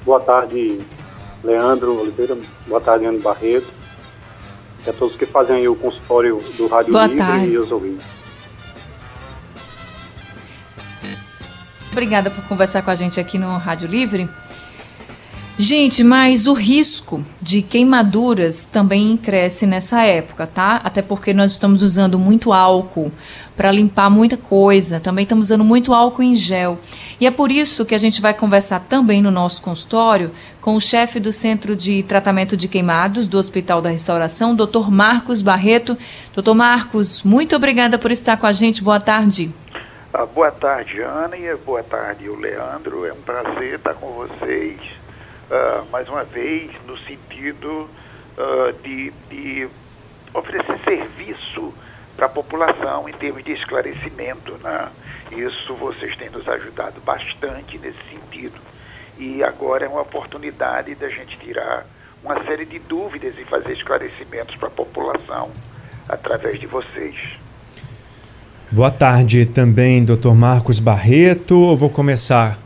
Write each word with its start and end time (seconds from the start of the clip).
Boa 0.06 0.20
tarde, 0.20 0.80
Leandro 1.44 2.00
Oliveira. 2.00 2.38
Boa 2.68 2.80
tarde, 2.80 3.06
Ana 3.06 3.20
Barreto. 3.20 3.68
E 4.86 4.90
a 4.90 4.94
todos 4.94 5.16
que 5.16 5.26
fazem 5.26 5.58
aí 5.58 5.68
o 5.68 5.76
consultório 5.76 6.40
do 6.58 6.68
Rádio 6.68 6.92
Boa 6.92 7.06
Livre 7.06 7.18
tarde. 7.18 7.54
e 7.54 7.58
os 7.58 7.72
ouvintes. 7.72 8.06
Obrigada 11.92 12.32
por 12.32 12.44
conversar 12.46 12.82
com 12.82 12.90
a 12.90 12.96
gente 12.96 13.20
aqui 13.20 13.38
no 13.38 13.58
Rádio 13.58 13.88
Livre. 13.88 14.30
Gente, 15.64 16.04
mas 16.04 16.48
o 16.48 16.54
risco 16.54 17.24
de 17.40 17.62
queimaduras 17.62 18.66
também 18.66 19.16
cresce 19.16 19.68
nessa 19.68 20.02
época, 20.02 20.48
tá? 20.48 20.82
Até 20.84 21.04
porque 21.04 21.36
nós 21.36 21.52
estamos 21.52 21.84
usando 21.84 22.18
muito 22.18 22.52
álcool 22.52 23.12
para 23.56 23.72
limpar 23.72 24.10
muita 24.10 24.36
coisa, 24.36 25.00
também 25.00 25.22
estamos 25.22 25.50
usando 25.50 25.64
muito 25.64 25.94
álcool 25.94 26.24
em 26.24 26.34
gel. 26.34 26.80
E 27.20 27.28
é 27.28 27.32
por 27.32 27.52
isso 27.52 27.86
que 27.86 27.94
a 27.94 27.98
gente 28.00 28.20
vai 28.20 28.34
conversar 28.34 28.80
também 28.80 29.22
no 29.22 29.30
nosso 29.30 29.62
consultório 29.62 30.32
com 30.60 30.76
o 30.76 30.82
chefe 30.82 31.20
do 31.20 31.32
Centro 31.32 31.76
de 31.76 32.02
Tratamento 32.02 32.58
de 32.58 32.68
Queimados 32.68 33.28
do 33.28 33.38
Hospital 33.38 33.84
da 33.84 33.92
Restauração, 33.92 34.56
Dr. 34.56 34.90
Marcos 34.90 35.44
Barreto. 35.44 35.96
Dr. 36.36 36.56
Marcos, 36.56 37.22
muito 37.22 37.56
obrigada 37.56 38.00
por 38.00 38.10
estar 38.10 38.36
com 38.36 38.48
a 38.48 38.52
gente. 38.52 38.84
Boa 38.84 39.00
tarde. 39.00 39.54
Ah, 40.12 40.26
boa 40.26 40.52
tarde, 40.52 41.02
Ana, 41.02 41.38
e 41.38 41.56
boa 41.56 41.84
tarde, 41.84 42.28
o 42.28 42.36
Leandro. 42.36 43.06
É 43.06 43.14
um 43.14 43.22
prazer 43.22 43.76
estar 43.76 43.94
com 43.94 44.08
vocês 44.14 45.01
ah, 45.52 45.84
mais 45.92 46.08
uma 46.08 46.24
vez, 46.24 46.72
no 46.88 46.98
sentido 47.00 47.90
ah, 48.38 48.74
de, 48.84 49.12
de 49.30 49.68
oferecer 50.34 50.80
serviço 50.86 51.74
para 52.16 52.26
a 52.28 52.30
população 52.30 53.10
em 53.10 53.14
termos 53.14 53.44
de 53.44 53.52
esclarecimento. 53.52 54.58
Né? 54.64 54.88
Isso 55.32 55.74
vocês 55.76 56.16
têm 56.18 56.30
nos 56.30 56.48
ajudado 56.48 57.02
bastante 57.02 57.78
nesse 57.78 58.00
sentido. 58.10 58.60
E 59.18 59.44
agora 59.44 59.86
é 59.86 59.90
uma 59.90 60.02
oportunidade 60.02 60.96
da 60.96 61.10
gente 61.10 61.38
tirar 61.38 61.86
uma 62.24 62.42
série 62.44 62.66
de 62.66 62.80
dúvidas 62.80 63.34
e 63.38 63.44
fazer 63.44 63.74
esclarecimentos 63.74 64.56
para 64.56 64.68
a 64.68 64.72
população 64.72 65.52
através 66.08 66.60
de 66.60 66.68
vocês. 66.68 67.16
Boa 68.72 68.92
tarde 68.92 69.46
também, 69.46 70.04
Dr. 70.06 70.32
Marcos 70.34 70.80
Barreto. 70.80 71.72
Eu 71.72 71.76
vou 71.76 71.90
começar 71.90 72.58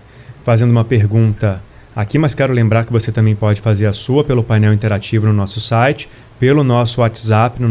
fazendo 0.43 0.69
uma 0.69 0.85
pergunta 0.85 1.61
aqui, 1.95 2.17
mas 2.17 2.35
quero 2.35 2.51
lembrar 2.53 2.85
que 2.85 2.91
você 2.91 3.11
também 3.11 3.35
pode 3.35 3.61
fazer 3.61 3.85
a 3.87 3.93
sua 3.93 4.23
pelo 4.23 4.43
painel 4.43 4.73
interativo 4.73 5.25
no 5.27 5.33
nosso 5.33 5.61
site, 5.61 6.09
pelo 6.39 6.63
nosso 6.63 7.01
WhatsApp 7.01 7.61
no 7.61 7.69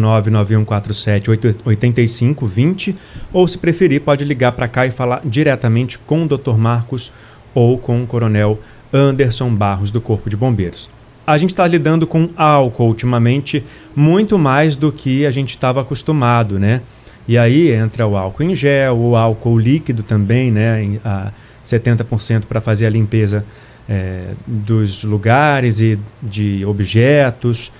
991478520, 1.64 2.94
ou 3.32 3.46
se 3.46 3.58
preferir, 3.58 4.00
pode 4.00 4.24
ligar 4.24 4.52
para 4.52 4.68
cá 4.68 4.86
e 4.86 4.90
falar 4.90 5.20
diretamente 5.24 5.98
com 5.98 6.24
o 6.24 6.28
Dr. 6.28 6.54
Marcos 6.56 7.12
ou 7.54 7.76
com 7.78 8.02
o 8.02 8.06
Coronel 8.06 8.58
Anderson 8.92 9.50
Barros 9.54 9.90
do 9.90 10.00
Corpo 10.00 10.30
de 10.30 10.36
Bombeiros. 10.36 10.88
A 11.26 11.38
gente 11.38 11.50
está 11.50 11.66
lidando 11.66 12.06
com 12.06 12.28
álcool 12.36 12.88
ultimamente 12.88 13.64
muito 13.96 14.38
mais 14.38 14.76
do 14.76 14.92
que 14.92 15.24
a 15.24 15.30
gente 15.30 15.50
estava 15.50 15.80
acostumado, 15.80 16.58
né? 16.58 16.82
E 17.26 17.38
aí 17.38 17.72
entra 17.72 18.06
o 18.06 18.16
álcool 18.16 18.42
em 18.42 18.54
gel, 18.54 18.96
o 18.98 19.16
álcool 19.16 19.58
líquido 19.58 20.02
também, 20.02 20.50
né? 20.50 20.82
em- 20.82 21.00
A 21.02 21.32
70% 21.64 22.42
para 22.46 22.60
fazer 22.60 22.84
a 22.84 22.90
limpeza 22.90 23.42
é, 23.88 24.32
dos 24.46 25.04
lugares 25.04 25.80
e 25.80 25.98
de 26.22 26.64
objetos. 26.64 27.72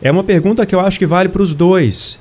É 0.00 0.10
uma 0.10 0.24
pergunta 0.24 0.64
que 0.64 0.74
eu 0.74 0.80
acho 0.80 0.98
que 0.98 1.06
vale 1.06 1.28
para 1.28 1.42
os 1.42 1.54
dois. 1.54 2.18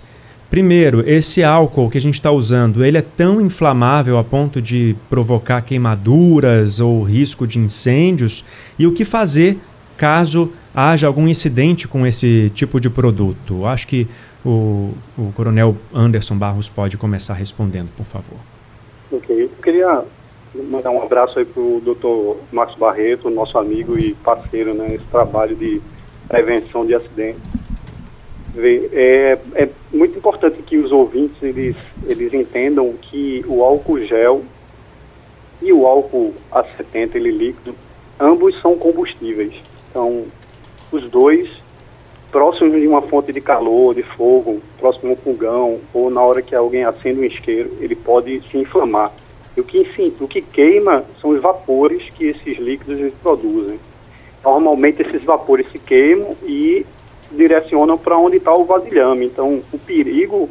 Primeiro, 0.49 1.03
esse 1.07 1.43
álcool 1.43 1.89
que 1.89 1.97
a 1.97 2.01
gente 2.01 2.13
está 2.13 2.31
usando, 2.31 2.83
ele 2.83 2.97
é 2.97 3.01
tão 3.01 3.41
inflamável 3.41 4.17
a 4.17 4.23
ponto 4.23 4.61
de 4.61 4.95
provocar 5.09 5.61
queimaduras 5.61 6.79
ou 6.79 7.03
risco 7.03 7.45
de 7.45 7.59
incêndios? 7.59 8.45
E 8.79 8.87
o 8.87 8.93
que 8.93 9.03
fazer 9.03 9.57
caso 9.97 10.53
haja 10.73 11.05
algum 11.05 11.27
incidente 11.27 11.87
com 11.87 12.07
esse 12.07 12.49
tipo 12.55 12.79
de 12.79 12.89
produto? 12.89 13.65
Acho 13.65 13.87
que 13.87 14.07
o, 14.45 14.93
o 15.17 15.33
Coronel 15.35 15.75
Anderson 15.93 16.37
Barros 16.37 16.69
pode 16.69 16.97
começar 16.97 17.33
respondendo, 17.33 17.89
por 17.97 18.05
favor. 18.05 18.39
Ok, 19.11 19.43
eu 19.43 19.49
queria 19.61 20.03
mandar 20.63 20.91
um 20.91 21.01
abraço 21.01 21.39
aí 21.39 21.45
para 21.45 21.61
o 21.61 21.81
doutor 21.83 22.37
Marcos 22.51 22.75
Barreto, 22.77 23.29
nosso 23.29 23.57
amigo 23.57 23.97
e 23.97 24.13
parceiro 24.15 24.73
né, 24.73 24.87
nesse 24.89 25.05
trabalho 25.05 25.55
de 25.55 25.81
prevenção 26.27 26.85
de 26.85 26.95
acidentes. 26.95 27.41
É, 28.57 29.37
é 29.55 29.69
muito 29.93 30.17
importante 30.17 30.61
que 30.63 30.77
os 30.77 30.91
ouvintes 30.91 31.41
eles, 31.43 31.75
eles 32.05 32.33
entendam 32.33 32.93
que 32.99 33.45
o 33.47 33.63
álcool 33.63 34.01
gel 34.01 34.43
e 35.61 35.71
o 35.71 35.85
álcool 35.85 36.33
A70, 36.51 37.15
ele 37.15 37.31
líquido, 37.31 37.75
ambos 38.19 38.59
são 38.61 38.77
combustíveis. 38.77 39.53
Então, 39.89 40.25
os 40.91 41.09
dois 41.09 41.49
próximos 42.31 42.79
de 42.79 42.87
uma 42.87 43.01
fonte 43.01 43.31
de 43.31 43.41
calor, 43.41 43.95
de 43.95 44.03
fogo, 44.03 44.61
próximo 44.79 45.13
de 45.13 45.19
um 45.19 45.23
fogão, 45.23 45.79
ou 45.93 46.09
na 46.09 46.21
hora 46.21 46.41
que 46.41 46.55
alguém 46.55 46.83
acende 46.83 47.19
um 47.19 47.23
isqueiro, 47.23 47.77
ele 47.79 47.95
pode 47.95 48.41
se 48.49 48.57
inflamar. 48.57 49.11
O 49.57 49.63
que, 49.63 49.79
enfim, 49.79 50.13
o 50.19 50.27
que 50.27 50.41
queima 50.41 51.03
são 51.19 51.31
os 51.31 51.41
vapores 51.41 52.09
que 52.11 52.25
esses 52.25 52.57
líquidos 52.59 53.11
produzem. 53.21 53.79
Normalmente 54.43 55.01
esses 55.01 55.23
vapores 55.23 55.65
se 55.71 55.79
queimam 55.79 56.35
e 56.43 56.85
se 57.27 57.35
direcionam 57.35 57.97
para 57.97 58.17
onde 58.17 58.37
está 58.37 58.53
o 58.53 58.65
vasilhame. 58.65 59.25
Então, 59.25 59.61
o 59.73 59.79
perigo 59.79 60.49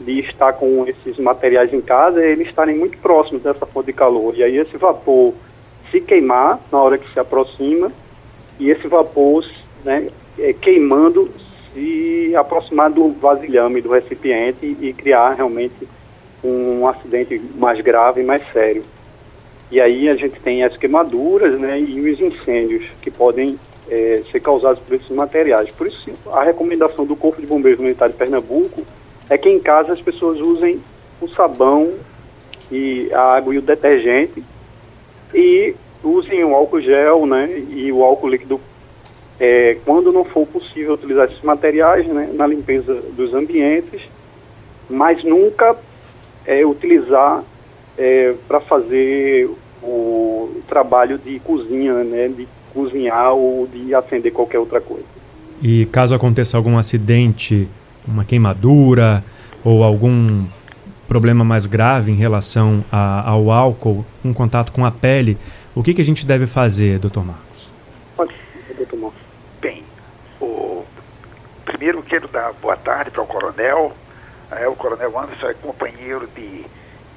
de 0.00 0.20
estar 0.20 0.54
com 0.54 0.84
esses 0.86 1.18
materiais 1.18 1.72
em 1.72 1.80
casa 1.80 2.22
é 2.22 2.32
eles 2.32 2.48
estarem 2.48 2.76
muito 2.76 2.98
próximos 2.98 3.42
dessa 3.42 3.66
fonte 3.66 3.86
de 3.86 3.92
calor. 3.92 4.34
E 4.36 4.42
aí 4.42 4.56
esse 4.56 4.76
vapor 4.76 5.32
se 5.90 6.00
queimar 6.00 6.58
na 6.72 6.82
hora 6.82 6.98
que 6.98 7.12
se 7.12 7.20
aproxima 7.20 7.92
e 8.58 8.70
esse 8.70 8.86
vapor 8.88 9.44
né, 9.84 10.08
é, 10.38 10.52
queimando 10.52 11.30
se 11.72 12.34
aproximar 12.34 12.90
do 12.90 13.10
vasilhame, 13.12 13.80
do 13.80 13.90
recipiente 13.90 14.76
e 14.80 14.92
criar 14.92 15.34
realmente 15.34 15.88
um 16.42 16.86
acidente 16.86 17.40
mais 17.56 17.80
grave, 17.80 18.22
mais 18.22 18.42
sério. 18.52 18.84
E 19.70 19.80
aí 19.80 20.08
a 20.08 20.14
gente 20.14 20.40
tem 20.40 20.64
as 20.64 20.76
queimaduras 20.76 21.58
né, 21.58 21.78
e 21.80 22.10
os 22.10 22.20
incêndios 22.20 22.84
que 23.00 23.10
podem 23.10 23.58
é, 23.88 24.22
ser 24.30 24.40
causados 24.40 24.82
por 24.82 24.96
esses 24.96 25.10
materiais. 25.10 25.70
Por 25.70 25.86
isso, 25.86 26.10
a 26.32 26.42
recomendação 26.42 27.06
do 27.06 27.14
Corpo 27.14 27.40
de 27.40 27.46
Bombeiros 27.46 27.80
Militar 27.80 28.08
de 28.08 28.16
Pernambuco 28.16 28.82
é 29.28 29.38
que 29.38 29.48
em 29.48 29.60
casa 29.60 29.92
as 29.92 30.00
pessoas 30.00 30.40
usem 30.40 30.80
o 31.20 31.28
sabão 31.28 31.94
e 32.70 33.10
a 33.12 33.36
água 33.36 33.54
e 33.54 33.58
o 33.58 33.62
detergente 33.62 34.42
e 35.32 35.74
usem 36.02 36.42
o 36.44 36.54
álcool 36.54 36.80
gel 36.80 37.26
né, 37.26 37.62
e 37.70 37.92
o 37.92 38.02
álcool 38.02 38.28
líquido 38.28 38.60
é, 39.38 39.78
quando 39.84 40.12
não 40.12 40.24
for 40.24 40.46
possível 40.46 40.94
utilizar 40.94 41.26
esses 41.26 41.42
materiais 41.42 42.06
né, 42.06 42.30
na 42.34 42.46
limpeza 42.46 42.94
dos 43.12 43.32
ambientes, 43.32 44.02
mas 44.88 45.24
nunca 45.24 45.76
é, 46.46 46.64
utilizar 46.64 47.42
é, 47.98 48.34
para 48.48 48.60
fazer 48.60 49.50
o 49.82 50.62
trabalho 50.68 51.18
de 51.18 51.38
cozinha, 51.40 52.04
né, 52.04 52.28
de 52.28 52.46
cozinhar 52.72 53.32
ou 53.32 53.66
de 53.66 53.94
acender 53.94 54.32
qualquer 54.32 54.58
outra 54.58 54.80
coisa. 54.80 55.04
E 55.62 55.86
caso 55.86 56.14
aconteça 56.14 56.56
algum 56.56 56.78
acidente, 56.78 57.68
uma 58.06 58.24
queimadura 58.24 59.22
ou 59.64 59.82
algum 59.84 60.44
problema 61.06 61.44
mais 61.44 61.66
grave 61.66 62.12
em 62.12 62.14
relação 62.14 62.84
a, 62.90 63.28
ao 63.28 63.50
álcool, 63.50 64.04
um 64.24 64.32
contato 64.32 64.72
com 64.72 64.84
a 64.86 64.90
pele, 64.90 65.36
o 65.74 65.82
que, 65.82 65.92
que 65.92 66.00
a 66.00 66.04
gente 66.04 66.24
deve 66.24 66.46
fazer, 66.46 66.98
doutor 66.98 67.24
Marcos? 67.24 67.72
Pode, 68.16 68.34
doutor 68.76 68.98
Marcos. 68.98 69.20
Bem, 69.60 69.82
o... 70.40 70.84
primeiro 71.64 72.02
quero 72.02 72.28
dar 72.28 72.52
boa 72.54 72.76
tarde 72.76 73.10
para 73.10 73.22
o 73.22 73.26
coronel. 73.26 73.92
É, 74.50 74.66
o 74.66 74.74
coronel 74.74 75.16
Anderson 75.18 75.48
é 75.48 75.54
companheiro 75.54 76.26
de, 76.28 76.64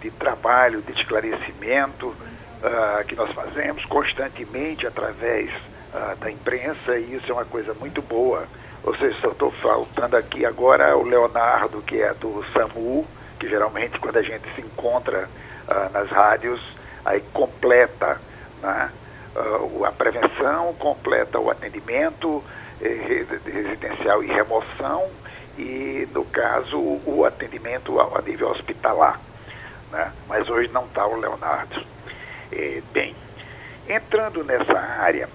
de 0.02 0.12
trabalho, 0.12 0.82
de 0.82 0.92
esclarecimento 0.92 2.16
ah, 2.64 3.04
que 3.08 3.16
nós 3.16 3.32
fazemos 3.34 3.84
constantemente 3.86 4.86
através 4.86 5.50
ah, 5.94 6.16
da 6.20 6.30
imprensa 6.32 6.98
e 6.98 7.16
isso 7.16 7.32
é 7.32 7.34
uma 7.34 7.46
coisa 7.46 7.74
muito 7.74 8.02
boa. 8.02 8.46
Ou 8.84 8.96
seja, 8.98 9.18
só 9.22 9.30
estou 9.30 9.52
faltando 9.52 10.16
aqui 10.18 10.46
agora 10.46 10.96
o 10.96 11.04
Leonardo, 11.04 11.82
que 11.82 12.02
é 12.02 12.14
do 12.14 12.44
SAMU, 12.54 13.08
que 13.40 13.50
geralmente 13.50 13.98
quando 13.98 14.18
a 14.18 14.22
gente 14.22 14.44
se 14.56 14.62
encontra 14.62 15.30
uh, 15.68 15.94
nas 15.94 16.10
rádios, 16.10 16.62
aí 17.06 17.22
completa 17.32 18.20
né, 18.62 18.92
uh, 19.36 19.86
a 19.86 19.92
prevenção, 19.92 20.74
completa 20.74 21.40
o 21.40 21.50
atendimento 21.50 22.44
eh, 22.82 23.26
residencial 23.46 24.22
e 24.22 24.28
remoção 24.28 25.10
e, 25.58 26.08
no 26.14 26.26
caso, 26.26 26.78
o 26.78 27.26
atendimento 27.26 28.00
a, 28.00 28.22
nível 28.22 28.50
hospitalar. 28.50 29.20
Né? 29.92 30.12
Mas 30.28 30.50
hoje 30.50 30.70
não 30.70 30.86
está 30.86 31.06
o 31.06 31.20
Leonardo. 31.20 31.84
Eh, 32.52 32.82
bem, 32.92 33.16
entrando 33.88 34.44
nessa 34.44 34.80
área, 34.80 35.30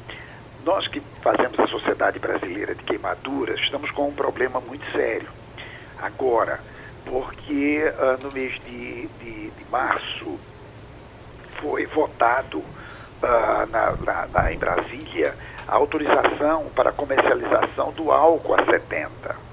nós 0.65 0.87
que 0.89 1.01
fazemos 1.23 1.59
a 1.59 1.67
Sociedade 1.67 2.19
Brasileira 2.19 2.75
de 2.75 2.83
Queimaduras 2.85 3.61
estamos 3.61 3.91
com 3.91 4.09
um 4.09 4.15
problema 4.15 4.61
muito 4.61 4.91
sério. 4.91 5.29
Agora, 6.01 6.61
porque 7.05 7.83
uh, 7.83 8.23
no 8.23 8.33
mês 8.33 8.55
de, 8.61 9.07
de, 9.07 9.51
de, 9.51 9.71
março 9.71 10.39
foi 11.61 11.87
votado 11.87 12.59
uh, 12.59 13.67
na, 13.71 13.93
na, 13.93 14.27
na, 14.27 14.53
em 14.53 14.59
Brasília 14.59 15.35
a 15.67 15.75
autorização 15.75 16.67
para 16.75 16.93
comercialização 16.93 17.93
do 17.93 18.13
álcool 18.13 18.55
a 18.55 18.65
70. 18.65 19.48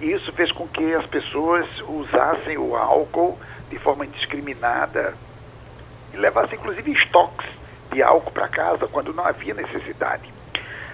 E 0.00 0.12
isso 0.12 0.32
fez 0.32 0.52
com 0.52 0.66
que 0.68 0.94
as 0.94 1.06
pessoas 1.06 1.66
usassem 1.88 2.58
o 2.58 2.76
álcool 2.76 3.38
de 3.70 3.78
forma 3.78 4.04
indiscriminada 4.04 5.14
e 6.12 6.16
levassem 6.16 6.58
inclusive 6.58 6.92
estoques 6.92 7.46
de 7.92 8.02
álcool 8.02 8.30
para 8.30 8.48
casa 8.48 8.86
quando 8.86 9.12
não 9.12 9.24
havia 9.24 9.54
necessidade. 9.54 10.32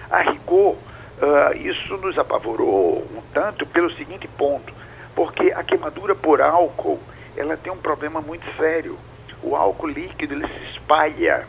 A 0.09 0.21
rigor, 0.21 0.75
uh, 0.75 1.55
isso 1.55 1.97
nos 1.97 2.17
apavorou 2.17 3.07
um 3.15 3.21
tanto 3.33 3.65
pelo 3.65 3.91
seguinte 3.93 4.27
ponto, 4.27 4.73
porque 5.15 5.51
a 5.51 5.63
queimadura 5.63 6.15
por 6.15 6.41
álcool 6.41 6.99
ela 7.35 7.57
tem 7.57 7.71
um 7.71 7.77
problema 7.77 8.21
muito 8.21 8.45
sério. 8.55 8.97
O 9.41 9.55
álcool 9.55 9.87
líquido 9.87 10.33
ele 10.33 10.47
se 10.47 10.71
espalha, 10.71 11.47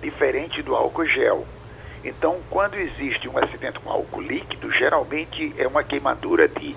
diferente 0.00 0.62
do 0.62 0.74
álcool 0.76 1.06
gel. 1.06 1.46
Então, 2.04 2.38
quando 2.50 2.74
existe 2.74 3.28
um 3.28 3.38
acidente 3.38 3.78
com 3.80 3.90
álcool 3.90 4.20
líquido, 4.20 4.70
geralmente 4.70 5.54
é 5.56 5.66
uma 5.66 5.82
queimadura 5.82 6.46
de 6.46 6.76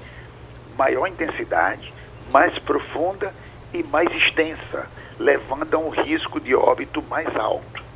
maior 0.77 1.07
intensidade, 1.07 1.94
mais 2.31 2.57
profunda 2.59 3.33
e 3.74 3.83
mais 3.83 4.09
extensa, 4.12 4.88
levando 5.19 5.74
a 5.74 5.77
um 5.77 5.89
risco 5.89 6.39
de 6.39 6.56
óbito 6.56 7.01
mais 7.03 7.35
alto 7.35 7.88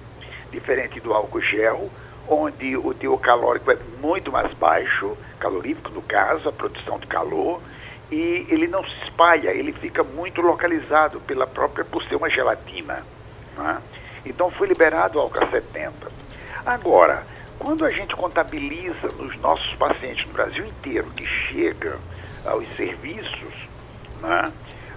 diferente 0.52 1.00
do 1.00 1.14
álcool 1.14 1.42
gel, 1.42 1.90
onde 2.28 2.78
o 2.78 2.94
teor 2.94 3.20
calórico 3.20 3.72
é 3.72 3.78
muito 4.00 4.32
mais 4.32 4.54
baixo, 4.54 5.18
calorífico 5.40 5.90
no 5.90 6.02
caso, 6.02 6.50
a 6.50 6.52
produção 6.52 7.00
de 7.00 7.08
calor, 7.08 7.62
e 8.12 8.46
ele 8.50 8.68
não 8.68 8.84
se 8.84 8.94
espalha, 9.06 9.52
ele 9.52 9.72
fica 9.72 10.04
muito 10.04 10.42
localizado 10.42 11.20
pela 11.22 11.48
própria, 11.48 11.86
por 11.86 12.04
ser 12.04 12.16
uma 12.16 12.30
gelatina. 12.30 13.04
Né? 13.58 13.82
Então 14.26 14.52
foi 14.52 14.68
liberado 14.68 15.18
o 15.18 15.22
álcool 15.22 15.48
70. 15.50 16.21
Agora, 16.66 17.24
quando 17.58 17.86
a 17.86 17.92
gente 17.92 18.16
contabiliza 18.16 19.08
nos 19.18 19.38
nossos 19.40 19.74
pacientes 19.76 20.26
no 20.26 20.34
Brasil 20.34 20.66
inteiro 20.66 21.08
que 21.16 21.26
chegam 21.26 21.98
aos 22.46 22.68
serviços, 22.76 23.54
né, 24.22 24.52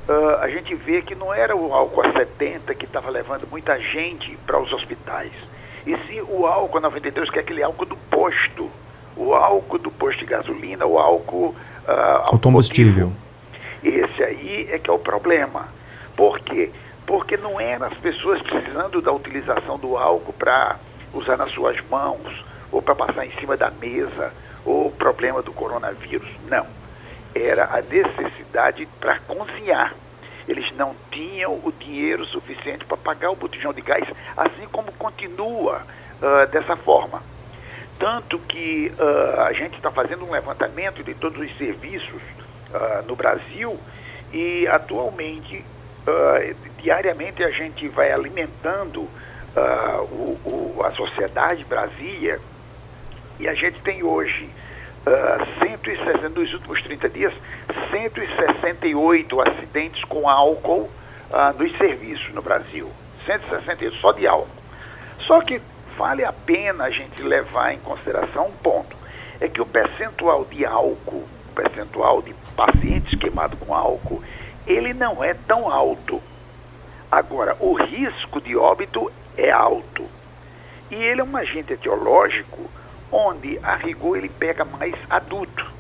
uh, 0.09 0.37
a 0.41 0.49
gente 0.49 0.75
vê 0.75 1.03
que 1.03 1.15
não 1.15 1.33
era 1.33 1.55
o 1.57 1.73
álcool 1.73 2.03
a 2.07 2.13
70 2.13 2.75
que 2.75 2.85
estava 2.85 3.11
levando 3.11 3.47
muita 3.51 3.79
gente 3.79 4.37
para 4.47 4.59
os 4.59 4.73
hospitais. 4.73 5.33
E 5.87 5.97
sim 6.07 6.21
o 6.23 6.47
álcool 6.47 6.81
92, 6.81 7.31
que 7.31 7.39
é 7.39 7.43
aquele 7.43 7.63
álcool 7.63 7.85
do 7.85 7.97
posto. 7.97 8.71
O 9.17 9.35
álcool 9.35 9.79
do 9.79 9.91
posto 9.91 10.21
de 10.21 10.27
gasolina, 10.27 10.87
o 10.87 10.99
álcool 10.99 11.55
uh, 11.87 12.39
combustível. 12.39 13.13
Esse 13.83 14.25
aí 14.25 14.69
é 14.73 14.79
que 14.79 14.89
é 14.89 14.93
o 14.93 14.99
problema. 14.99 15.69
Por 16.17 16.41
quê? 16.41 16.71
Porque 17.07 17.37
não 17.37 17.61
eram 17.61 17.87
as 17.87 17.99
pessoas 17.99 18.41
precisando 18.43 19.03
da 19.03 19.13
utilização 19.13 19.79
do 19.79 19.97
álcool 19.97 20.33
para 20.33 20.79
usar 21.15 21.37
nas 21.37 21.53
suas 21.53 21.81
mãos, 21.89 22.45
ou 22.71 22.83
para 22.83 22.95
passar 22.95 23.25
em 23.25 23.33
cima 23.33 23.57
da 23.57 23.71
mesa, 23.71 24.33
ou 24.65 24.89
o 24.89 24.93
problema 24.93 25.43
do 25.43 25.53
coronavírus. 25.53 26.29
Não 26.49 26.67
era 27.35 27.65
a 27.65 27.83
necessidade 27.83 28.87
para 29.01 29.19
cozinhar. 29.21 29.93
Eles 30.47 30.71
não 30.77 30.95
tinham 31.11 31.55
o 31.55 31.73
dinheiro 31.73 32.25
suficiente 32.27 32.85
para 32.85 32.97
pagar 32.97 33.31
o 33.31 33.37
botijão 33.37 33.73
de 33.73 33.81
gás, 33.81 34.07
assim 34.37 34.67
como 34.71 34.93
continua 34.93 35.83
uh, 36.21 36.47
dessa 36.51 36.77
forma. 36.77 37.23
Tanto 37.99 38.39
que 38.41 38.93
uh, 38.99 39.41
a 39.41 39.53
gente 39.53 39.77
está 39.77 39.91
fazendo 39.91 40.25
um 40.25 40.31
levantamento 40.31 41.03
de 41.03 41.15
todos 41.15 41.41
os 41.41 41.57
serviços 41.57 42.23
uh, 42.71 43.07
no 43.07 43.17
Brasil 43.17 43.79
e 44.33 44.67
atualmente, 44.67 45.65
diariamente, 46.83 47.45
a 47.45 47.51
gente 47.51 47.87
vai 47.89 48.11
alimentando 48.11 49.09
o, 50.11 50.39
o, 50.45 50.83
a 50.85 50.93
sociedade 50.93 51.65
Brasília 51.65 52.41
e 53.39 53.49
a 53.49 53.55
gente 53.55 53.81
tem 53.81 54.03
hoje 54.03 54.49
uh, 55.07 55.11
ah, 55.11 55.67
160, 55.67 56.29
nos 56.29 56.53
últimos 56.55 56.83
30 56.83 57.09
dias, 57.09 57.33
168 57.91 59.41
acidentes 59.41 60.05
com 60.05 60.29
álcool 60.29 60.89
uh, 61.31 61.59
nos 61.59 61.77
serviços 61.77 62.33
no 62.33 62.41
Brasil. 62.41 62.91
168 63.27 63.97
só 63.97 64.13
de 64.13 64.27
álcool. 64.27 64.49
Só 65.21 65.41
que 65.41 65.61
vale 65.97 66.25
a 66.25 66.33
pena 66.33 66.85
a 66.85 66.91
gente 66.91 67.23
levar 67.23 67.73
em 67.73 67.79
consideração 67.79 68.47
um 68.47 68.53
ponto. 68.53 68.97
É 69.41 69.49
que 69.49 69.61
o 69.61 69.67
percentual 69.67 70.45
de 70.45 70.65
álcool, 70.65 71.25
o 71.51 71.55
percentual 71.55 72.23
de 72.23 72.33
pacientes 72.57 73.19
queimados 73.19 73.59
com 73.59 73.75
álcool, 73.75 74.23
ele 74.67 74.95
não 74.95 75.25
é 75.25 75.35
tão 75.35 75.71
alto. 75.71 76.23
Agora, 77.11 77.57
o 77.61 77.75
risco 77.75 78.41
de 78.41 78.57
óbito 78.57 79.11
é 79.37 79.51
alto. 79.51 80.05
E 80.91 80.95
ele 80.95 81.21
é 81.21 81.25
um 81.25 81.37
agente 81.37 81.73
etiológico 81.73 82.71
onde 83.11 83.59
a 83.63 83.77
rigor 83.77 84.17
ele 84.19 84.29
pega 84.29 84.65
mais 84.65 84.95
adulto, 85.09 85.73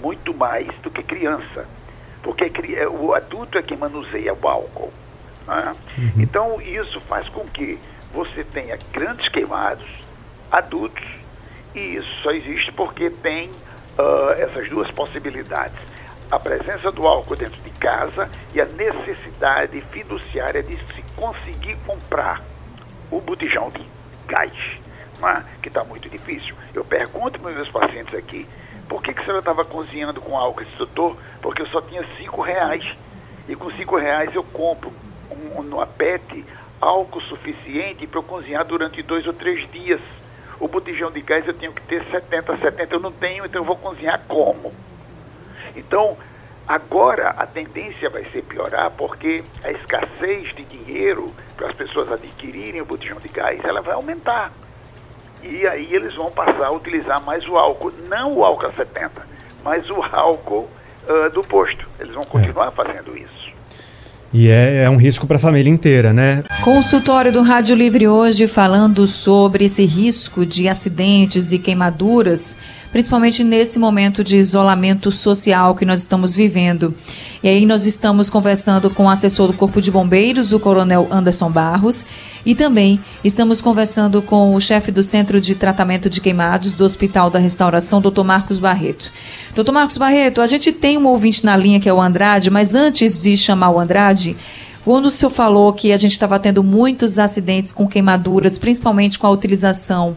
muito 0.00 0.32
mais 0.32 0.68
do 0.80 0.90
que 0.90 1.02
criança, 1.02 1.66
porque 2.22 2.50
é, 2.74 2.88
o 2.88 3.14
adulto 3.14 3.58
é 3.58 3.62
quem 3.62 3.76
manuseia 3.76 4.32
o 4.32 4.48
álcool. 4.48 4.92
Né? 5.46 5.76
Uhum. 5.98 6.12
Então 6.18 6.62
isso 6.62 7.00
faz 7.00 7.28
com 7.28 7.44
que 7.46 7.78
você 8.12 8.44
tenha 8.44 8.78
grandes 8.92 9.28
queimados, 9.28 9.86
adultos, 10.50 11.04
e 11.74 11.96
isso 11.96 12.22
só 12.22 12.30
existe 12.30 12.72
porque 12.72 13.10
tem 13.10 13.50
uh, 13.50 14.30
essas 14.38 14.68
duas 14.68 14.90
possibilidades. 14.90 15.78
A 16.30 16.38
presença 16.38 16.92
do 16.92 17.06
álcool 17.06 17.36
dentro 17.36 17.60
de 17.62 17.70
casa 17.70 18.30
e 18.54 18.60
a 18.60 18.66
necessidade 18.66 19.80
fiduciária 19.90 20.62
de 20.62 20.76
se 20.76 21.02
conseguir 21.16 21.76
comprar 21.86 22.42
o 23.10 23.20
botijão 23.20 23.70
de 23.70 23.86
gás 24.26 24.52
né, 25.18 25.44
que 25.62 25.68
está 25.68 25.84
muito 25.84 26.08
difícil. 26.08 26.54
Eu 26.74 26.84
pergunto 26.84 27.38
para 27.40 27.50
os 27.50 27.56
meus 27.56 27.70
pacientes 27.70 28.14
aqui, 28.14 28.48
por 28.88 29.02
que, 29.02 29.12
que 29.12 29.20
a 29.20 29.24
senhora 29.24 29.40
estava 29.40 29.64
cozinhando 29.64 30.20
com 30.20 30.36
álcool? 30.36 30.62
Esse 30.62 30.76
doutor, 30.76 31.18
porque 31.42 31.62
eu 31.62 31.66
só 31.68 31.80
tinha 31.82 32.04
cinco 32.16 32.40
reais. 32.40 32.84
E 33.46 33.54
com 33.54 33.70
cinco 33.72 33.96
reais 33.96 34.34
eu 34.34 34.44
compro 34.44 34.92
um, 35.30 35.86
PET 35.86 36.46
álcool 36.80 37.20
suficiente 37.22 38.06
para 38.06 38.20
eu 38.20 38.24
cozinhar 38.24 38.64
durante 38.64 39.02
dois 39.02 39.26
ou 39.26 39.32
três 39.32 39.70
dias. 39.70 40.00
O 40.60 40.68
botijão 40.68 41.10
de 41.10 41.20
gás 41.22 41.46
eu 41.46 41.54
tenho 41.54 41.72
que 41.72 41.82
ter 41.82 42.04
70, 42.10 42.56
70 42.58 42.94
eu 42.94 43.00
não 43.00 43.12
tenho, 43.12 43.44
então 43.44 43.60
eu 43.60 43.66
vou 43.66 43.76
cozinhar 43.76 44.24
como? 44.26 44.72
Então, 45.74 46.16
agora 46.68 47.30
a 47.30 47.46
tendência 47.46 48.10
vai 48.10 48.24
ser 48.30 48.42
piorar 48.42 48.90
porque 48.90 49.42
a 49.64 49.72
escassez 49.72 50.54
de 50.54 50.64
dinheiro 50.64 51.32
para 51.56 51.68
as 51.68 51.74
pessoas 51.74 52.12
adquirirem 52.12 52.80
o 52.80 52.84
botijão 52.84 53.18
de 53.18 53.28
gás, 53.28 53.58
ela 53.64 53.80
vai 53.80 53.94
aumentar 53.94 54.52
e 55.42 55.66
aí 55.66 55.94
eles 55.94 56.14
vão 56.14 56.30
passar 56.30 56.66
a 56.66 56.70
utilizar 56.70 57.22
mais 57.22 57.46
o 57.48 57.56
álcool, 57.56 57.92
não 58.08 58.34
o 58.34 58.44
álcool 58.44 58.72
70, 58.76 59.10
mas 59.64 59.88
o 59.88 60.02
álcool 60.12 60.68
uh, 61.08 61.30
do 61.30 61.42
posto. 61.42 61.86
Eles 61.98 62.14
vão 62.14 62.24
continuar 62.24 62.68
é. 62.68 62.70
fazendo 62.70 63.16
isso. 63.16 63.48
E 64.32 64.50
é, 64.50 64.82
é 64.82 64.90
um 64.90 64.96
risco 64.96 65.26
para 65.26 65.36
a 65.36 65.40
família 65.40 65.70
inteira, 65.70 66.12
né? 66.12 66.44
Consultório 66.62 67.32
do 67.32 67.40
Rádio 67.40 67.74
Livre 67.74 68.06
hoje 68.06 68.46
falando 68.46 69.06
sobre 69.06 69.64
esse 69.64 69.86
risco 69.86 70.44
de 70.44 70.68
acidentes 70.68 71.50
e 71.52 71.58
queimaduras, 71.58 72.58
principalmente 72.90 73.44
nesse 73.44 73.78
momento 73.78 74.24
de 74.24 74.36
isolamento 74.36 75.12
social 75.12 75.74
que 75.74 75.84
nós 75.84 76.00
estamos 76.00 76.34
vivendo. 76.34 76.94
E 77.42 77.48
aí 77.48 77.66
nós 77.66 77.86
estamos 77.86 78.30
conversando 78.30 78.90
com 78.90 79.04
o 79.04 79.10
assessor 79.10 79.48
do 79.48 79.52
Corpo 79.52 79.80
de 79.80 79.90
Bombeiros, 79.90 80.52
o 80.52 80.60
Coronel 80.60 81.06
Anderson 81.10 81.50
Barros, 81.50 82.04
e 82.44 82.54
também 82.54 82.98
estamos 83.22 83.60
conversando 83.60 84.22
com 84.22 84.54
o 84.54 84.60
chefe 84.60 84.90
do 84.90 85.02
Centro 85.02 85.40
de 85.40 85.54
Tratamento 85.54 86.08
de 86.08 86.20
Queimados 86.20 86.74
do 86.74 86.84
Hospital 86.84 87.30
da 87.30 87.38
Restauração, 87.38 88.00
Dr. 88.00 88.24
Marcos 88.24 88.58
Barreto. 88.58 89.12
Dr. 89.54 89.72
Marcos 89.72 89.98
Barreto, 89.98 90.40
a 90.40 90.46
gente 90.46 90.72
tem 90.72 90.96
um 90.96 91.06
ouvinte 91.06 91.44
na 91.44 91.56
linha 91.56 91.78
que 91.78 91.88
é 91.88 91.92
o 91.92 92.00
Andrade, 92.00 92.50
mas 92.50 92.74
antes 92.74 93.20
de 93.22 93.36
chamar 93.36 93.70
o 93.70 93.78
Andrade, 93.78 94.36
quando 94.84 95.06
o 95.06 95.10
senhor 95.10 95.30
falou 95.30 95.72
que 95.72 95.92
a 95.92 95.96
gente 95.98 96.12
estava 96.12 96.38
tendo 96.38 96.64
muitos 96.64 97.18
acidentes 97.18 97.72
com 97.72 97.86
queimaduras, 97.86 98.56
principalmente 98.56 99.18
com 99.18 99.26
a 99.26 99.30
utilização 99.30 100.16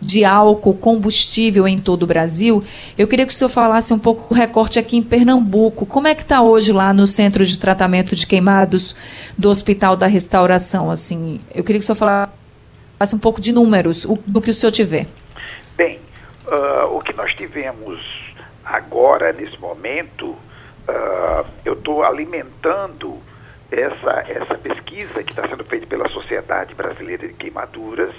de 0.00 0.24
álcool 0.24 0.74
combustível 0.74 1.68
em 1.68 1.78
todo 1.78 2.04
o 2.04 2.06
Brasil. 2.06 2.64
Eu 2.96 3.06
queria 3.06 3.26
que 3.26 3.32
o 3.32 3.36
senhor 3.36 3.50
falasse 3.50 3.92
um 3.92 3.98
pouco 3.98 4.32
o 4.32 4.36
recorte 4.36 4.78
aqui 4.78 4.96
em 4.96 5.02
Pernambuco. 5.02 5.84
Como 5.84 6.08
é 6.08 6.14
que 6.14 6.22
está 6.22 6.40
hoje 6.40 6.72
lá 6.72 6.94
no 6.94 7.06
Centro 7.06 7.44
de 7.44 7.58
Tratamento 7.58 8.16
de 8.16 8.26
Queimados 8.26 8.96
do 9.36 9.50
Hospital 9.50 9.96
da 9.96 10.06
Restauração? 10.06 10.90
Assim, 10.90 11.40
eu 11.54 11.62
queria 11.62 11.78
que 11.78 11.84
o 11.84 11.86
senhor 11.86 11.96
falasse 11.96 13.14
um 13.14 13.18
pouco 13.18 13.40
de 13.40 13.52
números, 13.52 14.04
o, 14.04 14.18
do 14.26 14.40
que 14.40 14.50
o 14.50 14.54
senhor 14.54 14.72
tiver. 14.72 15.06
Bem, 15.76 15.98
uh, 16.46 16.96
o 16.96 17.00
que 17.00 17.12
nós 17.12 17.34
tivemos 17.34 18.00
agora, 18.64 19.32
nesse 19.32 19.58
momento, 19.58 20.28
uh, 20.28 21.46
eu 21.64 21.74
estou 21.74 22.02
alimentando 22.04 23.18
essa, 23.70 24.24
essa 24.28 24.54
pesquisa 24.56 25.22
que 25.22 25.30
está 25.30 25.46
sendo 25.46 25.64
feita 25.64 25.86
pela 25.86 26.08
Sociedade 26.08 26.74
Brasileira 26.74 27.28
de 27.28 27.34
Queimaduras 27.34 28.14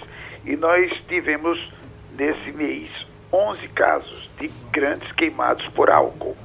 e 0.45 0.55
nós 0.55 0.91
tivemos 1.07 1.71
nesse 2.17 2.51
mês 2.51 2.89
11 3.31 3.67
casos 3.69 4.29
de 4.39 4.48
grandes 4.71 5.12
queimados 5.13 5.67
por 5.69 5.89
álcool. 5.89 6.36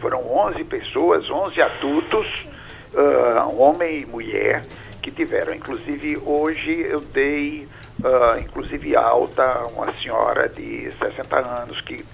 Foram 0.00 0.20
11 0.26 0.64
pessoas, 0.64 1.28
11 1.30 1.60
adultos, 1.60 2.46
uh, 2.94 3.60
homem 3.60 4.00
e 4.00 4.06
mulher, 4.06 4.64
que 5.00 5.10
tiveram. 5.10 5.54
Inclusive, 5.54 6.16
hoje 6.18 6.80
eu 6.80 7.00
dei, 7.00 7.68
uh, 8.00 8.38
inclusive, 8.40 8.96
alta 8.96 9.66
uma 9.66 9.92
senhora 10.00 10.48
de 10.48 10.90
60 10.98 11.36
anos 11.36 11.80
que 11.82 12.04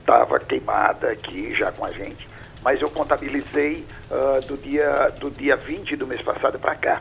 estava 0.00 0.38
queimada 0.38 1.10
aqui 1.10 1.54
já 1.54 1.70
com 1.72 1.84
a 1.84 1.90
gente 1.90 2.28
mas 2.62 2.80
eu 2.80 2.90
contabilizei 2.90 3.86
uh, 4.10 4.46
do, 4.46 4.56
dia, 4.56 5.10
do 5.18 5.30
dia 5.30 5.56
20 5.56 5.96
do 5.96 6.06
mês 6.06 6.20
passado 6.22 6.58
para 6.58 6.74
cá. 6.74 7.00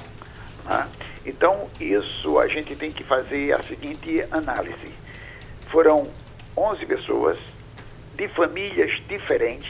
Né? 0.65 0.87
Então, 1.27 1.69
isso 1.77 2.39
a 2.39 2.47
gente 2.47 2.73
tem 2.77 2.89
que 2.89 3.03
fazer 3.03 3.51
a 3.51 3.61
seguinte 3.61 4.25
análise. 4.31 4.93
Foram 5.69 6.07
11 6.55 6.85
pessoas 6.85 7.37
de 8.15 8.29
famílias 8.29 8.91
diferentes, 9.09 9.69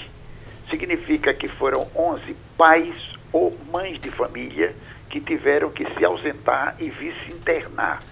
significa 0.69 1.33
que 1.33 1.47
foram 1.47 1.87
11 1.95 2.35
pais 2.55 2.93
ou 3.33 3.57
mães 3.71 3.99
de 3.99 4.11
família 4.11 4.75
que 5.09 5.19
tiveram 5.19 5.71
que 5.71 5.83
se 5.95 6.05
ausentar 6.05 6.75
e 6.79 6.91
vir 6.91 7.15
se 7.25 7.31
internar 7.31 8.03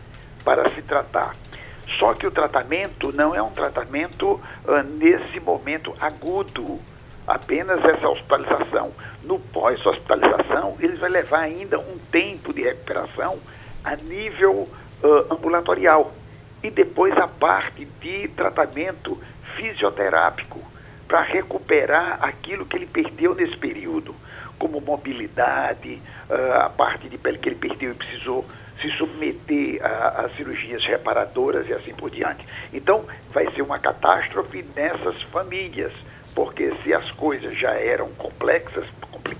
para 0.43 0.67
se 0.73 0.81
tratar. 0.81 1.35
Só 1.99 2.15
que 2.15 2.25
o 2.25 2.31
tratamento 2.31 3.13
não 3.13 3.35
é 3.35 3.41
um 3.43 3.51
tratamento 3.51 4.41
uh, 4.65 4.83
nesse 4.97 5.39
momento 5.39 5.95
agudo 6.01 6.79
apenas 7.27 7.83
essa 7.85 8.09
hospitalização. 8.09 8.91
No 9.25 9.39
pós-hospitalização, 9.39 10.77
eles 10.79 10.99
vai 10.99 11.09
levar 11.09 11.39
ainda 11.39 11.79
um 11.79 11.97
tempo 12.11 12.53
de 12.53 12.61
recuperação 12.61 13.39
a 13.83 13.95
nível 13.95 14.69
uh, 15.03 15.33
ambulatorial. 15.33 16.13
E 16.61 16.69
depois 16.69 17.15
a 17.17 17.27
parte 17.27 17.85
de 17.99 18.27
tratamento 18.29 19.19
fisioterápico 19.55 20.61
para 21.07 21.21
recuperar 21.21 22.19
aquilo 22.21 22.65
que 22.65 22.77
ele 22.77 22.85
perdeu 22.85 23.33
nesse 23.33 23.57
período, 23.57 24.15
como 24.59 24.79
mobilidade, 24.79 25.99
uh, 26.29 26.61
a 26.61 26.69
parte 26.69 27.09
de 27.09 27.17
pele 27.17 27.39
que 27.39 27.49
ele 27.49 27.55
perdeu 27.55 27.91
e 27.91 27.95
precisou 27.95 28.45
se 28.79 28.91
submeter 28.91 29.83
a, 29.83 30.25
a, 30.25 30.29
cirurgias 30.35 30.85
reparadoras 30.85 31.67
e 31.67 31.73
assim 31.73 31.95
por 31.95 32.11
diante. 32.11 32.45
Então, 32.71 33.05
vai 33.33 33.51
ser 33.53 33.63
uma 33.63 33.79
catástrofe 33.79 34.63
nessas 34.75 35.19
famílias 35.23 35.91
porque 36.35 36.73
se 36.83 36.93
as 36.93 37.09
coisas 37.11 37.57
já 37.57 37.71
eram 37.71 38.09
complexas, 38.09 38.85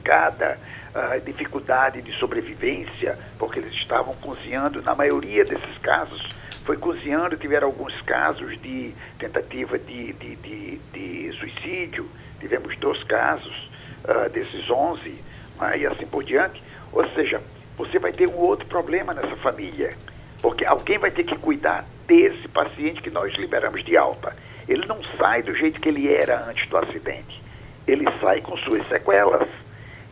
complicadas, 0.06 0.58
uh, 0.94 1.20
dificuldade 1.26 2.02
de 2.02 2.12
sobrevivência, 2.20 3.18
porque 3.40 3.60
eles 3.60 3.74
estavam 3.74 4.14
cozinhando, 4.16 4.82
na 4.82 4.94
maioria 4.94 5.44
desses 5.44 5.78
casos, 5.80 6.22
foi 6.64 6.78
cozinhando, 6.78 7.36
tiveram 7.36 7.68
alguns 7.68 8.00
casos 8.02 8.60
de 8.62 8.94
tentativa 9.20 9.78
de, 9.78 10.14
de, 10.14 10.36
de, 10.36 10.78
de 10.94 11.38
suicídio, 11.38 12.10
tivemos 12.40 12.78
dois 12.78 13.04
casos 13.04 13.70
uh, 14.04 14.30
desses 14.30 14.70
11, 14.70 15.10
uh, 15.10 15.78
e 15.78 15.86
assim 15.86 16.06
por 16.06 16.24
diante. 16.24 16.62
Ou 16.92 17.08
seja, 17.10 17.42
você 17.78 18.00
vai 18.00 18.14
ter 18.14 18.28
um 18.28 18.38
outro 18.38 18.66
problema 18.68 19.14
nessa 19.14 19.36
família, 19.38 19.96
porque 20.42 20.66
alguém 20.66 20.98
vai 20.98 21.12
ter 21.12 21.24
que 21.24 21.38
cuidar 21.38 21.86
desse 22.08 22.48
paciente 22.48 23.02
que 23.02 23.10
nós 23.10 23.34
liberamos 23.34 23.84
de 23.84 23.98
alta 23.98 24.36
ele 24.68 24.86
não 24.88 25.00
sai 25.18 25.44
do 25.44 25.54
jeito 25.54 25.80
que 25.80 25.90
ele 25.90 26.12
era 26.12 26.44
antes 26.48 26.68
do 26.70 26.78
acidente. 26.78 27.42
Ele 27.88 28.06
sai 28.20 28.42
com 28.42 28.58
suas 28.58 28.88
sequelas. 28.88 29.48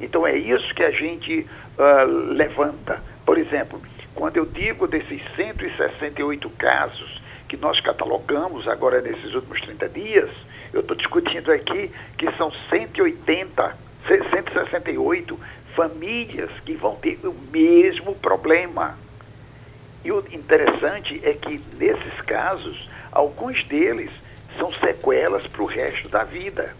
Então 0.04 0.28
é 0.28 0.38
isso 0.38 0.74
que 0.76 0.84
a 0.84 0.92
gente 0.92 1.48
uh, 1.78 2.34
levanta. 2.34 3.02
Por 3.26 3.38
exemplo, 3.38 3.82
quando 4.14 4.38
eu 4.38 4.46
digo 4.46 4.88
desses 4.88 5.22
168 5.36 6.50
casos 6.52 7.22
que 7.48 7.56
nós 7.56 7.80
catalogamos 7.80 8.68
agora 8.68 9.02
nesses 9.02 9.34
últimos 9.34 9.62
30 9.62 9.90
dias, 9.90 10.30
eu 10.74 10.82
estou 10.82 10.96
discutindo 10.98 11.52
aqui 11.52 11.90
que 12.18 12.32
são 12.34 12.52
180, 12.70 13.78
168 14.08 15.40
famílias 15.76 16.50
que 16.66 16.74
vão 16.74 16.96
ter 16.96 17.20
o 17.24 17.34
mesmo 17.52 18.14
problema. 18.16 18.98
E 20.04 20.12
o 20.12 20.20
interessante 20.32 21.22
é 21.24 21.34
que 21.34 21.62
nesses 21.78 22.22
casos, 22.22 22.90
alguns 23.12 23.64
deles 23.68 24.12
são 24.58 24.72
sequelas 24.74 25.48
para 25.48 25.64
o 25.64 25.66
resto 25.66 26.10
da 26.10 26.24
vida. 26.24 26.76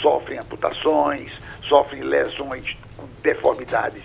Sofrem 0.00 0.38
amputações, 0.38 1.30
sofrem 1.68 2.02
lesões 2.02 2.76
deformidades 3.22 4.02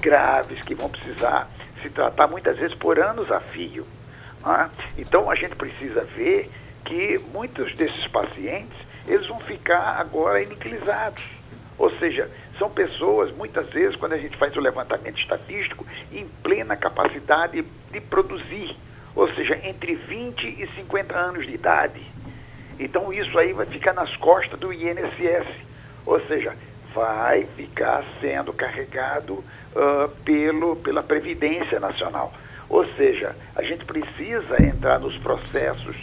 graves 0.00 0.60
que 0.62 0.74
vão 0.74 0.88
precisar 0.88 1.48
se 1.80 1.90
tratar 1.90 2.26
muitas 2.26 2.56
vezes 2.56 2.74
por 2.76 2.98
anos 2.98 3.30
a 3.30 3.40
fio. 3.40 3.86
É? 4.44 4.68
Então 4.98 5.30
a 5.30 5.34
gente 5.34 5.54
precisa 5.54 6.04
ver 6.04 6.50
que 6.84 7.18
muitos 7.32 7.74
desses 7.74 8.06
pacientes 8.08 8.76
eles 9.06 9.26
vão 9.26 9.40
ficar 9.40 10.00
agora 10.00 10.42
inutilizados. 10.42 11.22
Ou 11.78 11.90
seja, 11.98 12.30
são 12.58 12.70
pessoas, 12.70 13.32
muitas 13.32 13.68
vezes, 13.70 13.96
quando 13.96 14.12
a 14.12 14.18
gente 14.18 14.36
faz 14.36 14.54
o 14.56 14.60
levantamento 14.60 15.18
estatístico, 15.18 15.86
em 16.12 16.26
plena 16.42 16.76
capacidade 16.76 17.62
de 17.90 18.00
produzir, 18.00 18.76
ou 19.14 19.32
seja, 19.34 19.58
entre 19.66 19.94
20 19.94 20.46
e 20.46 20.68
50 20.76 21.16
anos 21.16 21.46
de 21.46 21.54
idade. 21.54 22.00
Então 22.78 23.12
isso 23.12 23.38
aí 23.38 23.52
vai 23.52 23.66
ficar 23.66 23.92
nas 23.92 24.14
costas 24.16 24.58
do 24.58 24.72
INSS, 24.72 25.46
ou 26.06 26.20
seja, 26.26 26.54
vai 26.94 27.46
ficar 27.56 28.04
sendo 28.20 28.52
carregado 28.52 29.34
uh, 29.34 30.08
pelo, 30.24 30.76
pela 30.76 31.02
Previdência 31.02 31.80
Nacional. 31.80 32.32
Ou 32.68 32.86
seja, 32.94 33.36
a 33.54 33.62
gente 33.62 33.84
precisa 33.84 34.62
entrar 34.62 34.98
nos 34.98 35.16
processos 35.18 35.96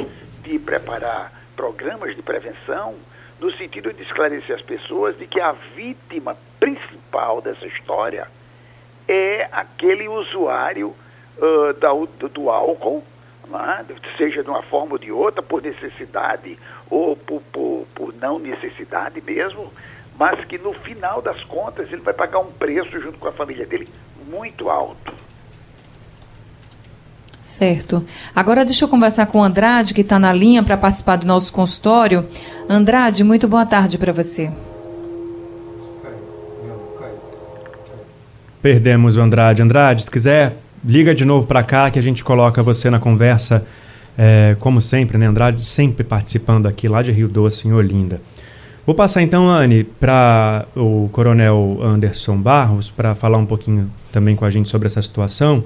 de 0.43 0.59
preparar 0.59 1.31
programas 1.55 2.15
de 2.15 2.21
prevenção 2.21 2.95
no 3.39 3.51
sentido 3.55 3.93
de 3.93 4.03
esclarecer 4.03 4.55
as 4.55 4.61
pessoas 4.61 5.17
de 5.17 5.25
que 5.25 5.39
a 5.39 5.53
vítima 5.75 6.37
principal 6.59 7.41
dessa 7.41 7.65
história 7.65 8.27
é 9.07 9.47
aquele 9.51 10.07
usuário 10.07 10.93
uh, 11.37 11.73
da, 11.79 11.89
do, 11.89 12.29
do 12.29 12.49
álcool 12.49 13.03
né? 13.49 13.85
seja 14.17 14.43
de 14.43 14.49
uma 14.49 14.61
forma 14.61 14.93
ou 14.93 14.97
de 14.97 15.11
outra, 15.11 15.41
por 15.41 15.61
necessidade 15.61 16.57
ou 16.89 17.15
por, 17.15 17.41
por, 17.51 17.87
por 17.95 18.13
não 18.15 18.39
necessidade 18.39 19.21
mesmo, 19.21 19.71
mas 20.19 20.43
que 20.43 20.57
no 20.57 20.73
final 20.73 21.21
das 21.21 21.41
contas 21.45 21.87
ele 21.87 22.01
vai 22.01 22.13
pagar 22.13 22.39
um 22.39 22.51
preço 22.51 22.99
junto 22.99 23.17
com 23.17 23.29
a 23.29 23.31
família 23.31 23.65
dele 23.65 23.87
muito 24.29 24.69
alto. 24.69 25.13
Certo. 27.39 28.05
Agora 28.35 28.65
deixa 28.65 28.83
eu 28.83 28.89
conversar 28.89 29.27
com 29.27 29.39
o 29.39 29.43
Andrade, 29.43 29.93
que 29.93 30.01
está 30.01 30.19
na 30.19 30.33
linha 30.33 30.61
para 30.61 30.75
participar 30.75 31.15
do 31.15 31.25
nosso 31.25 31.53
consultório. 31.53 32.27
Andrade, 32.69 33.23
muito 33.23 33.47
boa 33.47 33.65
tarde 33.65 33.97
para 33.97 34.11
você. 34.11 34.51
Perdemos 38.61 39.15
o 39.15 39.21
Andrade. 39.21 39.61
Andrade, 39.61 40.03
se 40.03 40.11
quiser 40.11 40.57
liga 40.83 41.15
de 41.15 41.23
novo 41.23 41.47
para 41.47 41.63
cá 41.63 41.89
que 41.89 41.97
a 41.97 42.03
gente 42.03 42.25
coloca 42.25 42.61
você 42.61 42.89
na 42.89 42.99
conversa, 42.99 43.65
é, 44.17 44.57
como 44.59 44.81
sempre, 44.81 45.17
né, 45.17 45.27
Andrade? 45.27 45.63
Sempre 45.63 46.03
participando 46.03 46.67
aqui 46.67 46.89
lá 46.89 47.01
de 47.01 47.09
Rio 47.13 47.29
Doce, 47.29 47.69
em 47.69 47.71
Olinda. 47.71 48.19
Vou 48.89 48.95
passar 48.95 49.21
então, 49.21 49.47
Anne, 49.47 49.83
para 49.83 50.65
o 50.75 51.09
Coronel 51.11 51.77
Anderson 51.79 52.35
Barros, 52.37 52.89
para 52.89 53.13
falar 53.13 53.37
um 53.37 53.45
pouquinho 53.45 53.87
também 54.11 54.35
com 54.35 54.45
a 54.45 54.49
gente 54.49 54.67
sobre 54.67 54.87
essa 54.87 54.99
situação, 54.99 55.63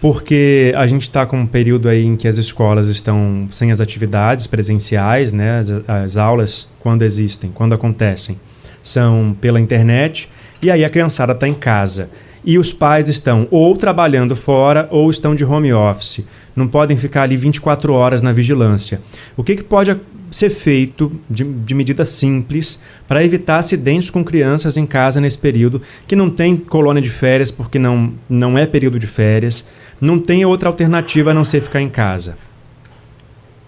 porque 0.00 0.72
a 0.74 0.86
gente 0.86 1.02
está 1.02 1.26
com 1.26 1.40
um 1.40 1.46
período 1.46 1.90
aí 1.90 2.06
em 2.06 2.16
que 2.16 2.26
as 2.26 2.38
escolas 2.38 2.88
estão 2.88 3.46
sem 3.50 3.70
as 3.70 3.82
atividades 3.82 4.46
presenciais, 4.46 5.30
né, 5.30 5.58
as, 5.58 5.70
as 5.86 6.16
aulas, 6.16 6.70
quando 6.80 7.02
existem, 7.02 7.50
quando 7.52 7.74
acontecem, 7.74 8.40
são 8.80 9.36
pela 9.38 9.60
internet, 9.60 10.26
e 10.62 10.70
aí 10.70 10.86
a 10.86 10.88
criançada 10.88 11.34
está 11.34 11.46
em 11.46 11.52
casa 11.52 12.08
e 12.48 12.58
os 12.58 12.72
pais 12.72 13.10
estão 13.10 13.46
ou 13.50 13.76
trabalhando 13.76 14.34
fora 14.34 14.88
ou 14.90 15.10
estão 15.10 15.34
de 15.34 15.44
home 15.44 15.70
office. 15.70 16.24
Não 16.56 16.66
podem 16.66 16.96
ficar 16.96 17.24
ali 17.24 17.36
24 17.36 17.92
horas 17.92 18.22
na 18.22 18.32
vigilância. 18.32 19.02
O 19.36 19.44
que, 19.44 19.54
que 19.54 19.62
pode 19.62 19.94
ser 20.30 20.48
feito 20.48 21.12
de, 21.28 21.44
de 21.44 21.74
medida 21.74 22.06
simples 22.06 22.82
para 23.06 23.22
evitar 23.22 23.58
acidentes 23.58 24.08
com 24.08 24.24
crianças 24.24 24.78
em 24.78 24.86
casa 24.86 25.20
nesse 25.20 25.36
período 25.36 25.82
que 26.06 26.16
não 26.16 26.30
tem 26.30 26.56
colônia 26.56 27.02
de 27.02 27.10
férias 27.10 27.50
porque 27.50 27.78
não, 27.78 28.14
não 28.26 28.56
é 28.56 28.64
período 28.64 28.98
de 28.98 29.06
férias, 29.06 29.68
não 30.00 30.18
tem 30.18 30.42
outra 30.46 30.70
alternativa 30.70 31.32
a 31.32 31.34
não 31.34 31.44
ser 31.44 31.60
ficar 31.60 31.82
em 31.82 31.90
casa? 31.90 32.38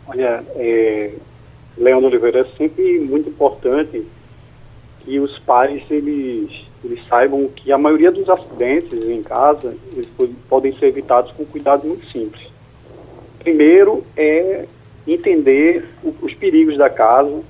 Olha, 0.08 0.42
é, 0.56 1.10
Leandro 1.76 2.06
Oliveira, 2.06 2.40
é 2.40 2.46
sempre 2.56 2.98
muito 3.00 3.28
importante 3.28 4.02
que 5.04 5.20
os 5.20 5.38
pais 5.40 5.82
eles, 5.90 6.50
eles 6.84 7.06
saibam 7.08 7.48
que 7.48 7.70
a 7.70 7.78
maioria 7.78 8.10
dos 8.10 8.28
acidentes 8.28 8.92
em 8.92 9.22
casa 9.22 9.74
eles 9.92 10.08
podem 10.48 10.76
ser 10.78 10.86
evitados 10.86 11.32
com 11.32 11.44
cuidados 11.44 11.84
muito 11.84 12.06
simples. 12.06 12.48
Primeiro 13.38 14.04
é 14.16 14.66
entender 15.06 15.88
o, 16.02 16.14
os 16.22 16.34
perigos 16.34 16.76
da 16.76 16.88
casa, 16.88 17.42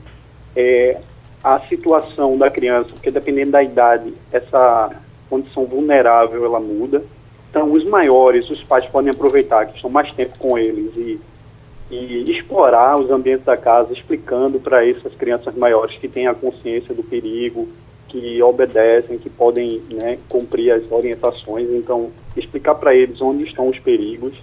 é, 0.54 0.99
a 1.42 1.60
situação 1.60 2.37
da 2.37 2.50
criança, 2.50 2.90
porque 2.92 3.10
dependendo 3.10 3.52
da 3.52 3.62
idade, 3.62 4.12
essa 4.32 4.90
condição 5.28 5.64
vulnerável 5.64 6.44
ela 6.44 6.60
muda. 6.60 7.02
Então, 7.50 7.72
os 7.72 7.84
maiores, 7.84 8.49
os 8.49 8.62
pais 8.62 8.87
podem 8.87 9.10
aproveitar 9.10 9.66
que 9.66 9.76
estão 9.76 9.90
mais 9.90 10.12
tempo 10.12 10.38
com 10.38 10.56
eles 10.56 10.96
e 10.96 11.20
e 11.90 12.30
explorar 12.30 12.96
os 12.96 13.10
ambientes 13.10 13.44
da 13.44 13.56
casa, 13.56 13.92
explicando 13.92 14.60
para 14.60 14.87
essas 14.87 15.12
crianças 15.14 15.54
maiores 15.56 15.96
que 15.96 16.08
têm 16.08 16.28
a 16.28 16.34
consciência 16.34 16.94
do 16.94 17.02
perigo, 17.02 17.68
que 18.10 18.42
obedecem, 18.42 19.18
que 19.18 19.30
podem 19.30 19.80
né, 19.90 20.18
cumprir 20.28 20.72
as 20.72 20.90
orientações. 20.90 21.68
Então, 21.70 22.10
explicar 22.36 22.74
para 22.74 22.94
eles 22.94 23.20
onde 23.20 23.44
estão 23.44 23.68
os 23.68 23.78
perigos, 23.78 24.34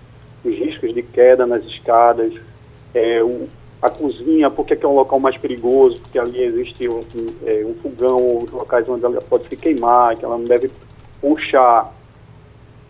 os 0.43 0.53
riscos 0.55 0.93
de 0.93 1.03
queda 1.03 1.45
nas 1.45 1.63
escadas, 1.65 2.33
é, 2.93 3.21
o, 3.21 3.47
a 3.81 3.89
cozinha, 3.89 4.49
porque 4.49 4.73
é, 4.73 4.79
é 4.81 4.87
um 4.87 4.95
local 4.95 5.19
mais 5.19 5.37
perigoso, 5.37 5.99
porque 5.99 6.17
ali 6.17 6.41
existe 6.41 6.87
um, 6.87 7.03
é, 7.45 7.65
um 7.65 7.73
fogão, 7.75 8.21
ou 8.21 8.47
locais 8.49 8.87
onde 8.87 9.03
ela 9.03 9.21
pode 9.21 9.47
se 9.49 9.57
queimar, 9.57 10.15
que 10.15 10.23
ela 10.23 10.37
não 10.37 10.45
deve 10.45 10.71
puxar 11.21 11.93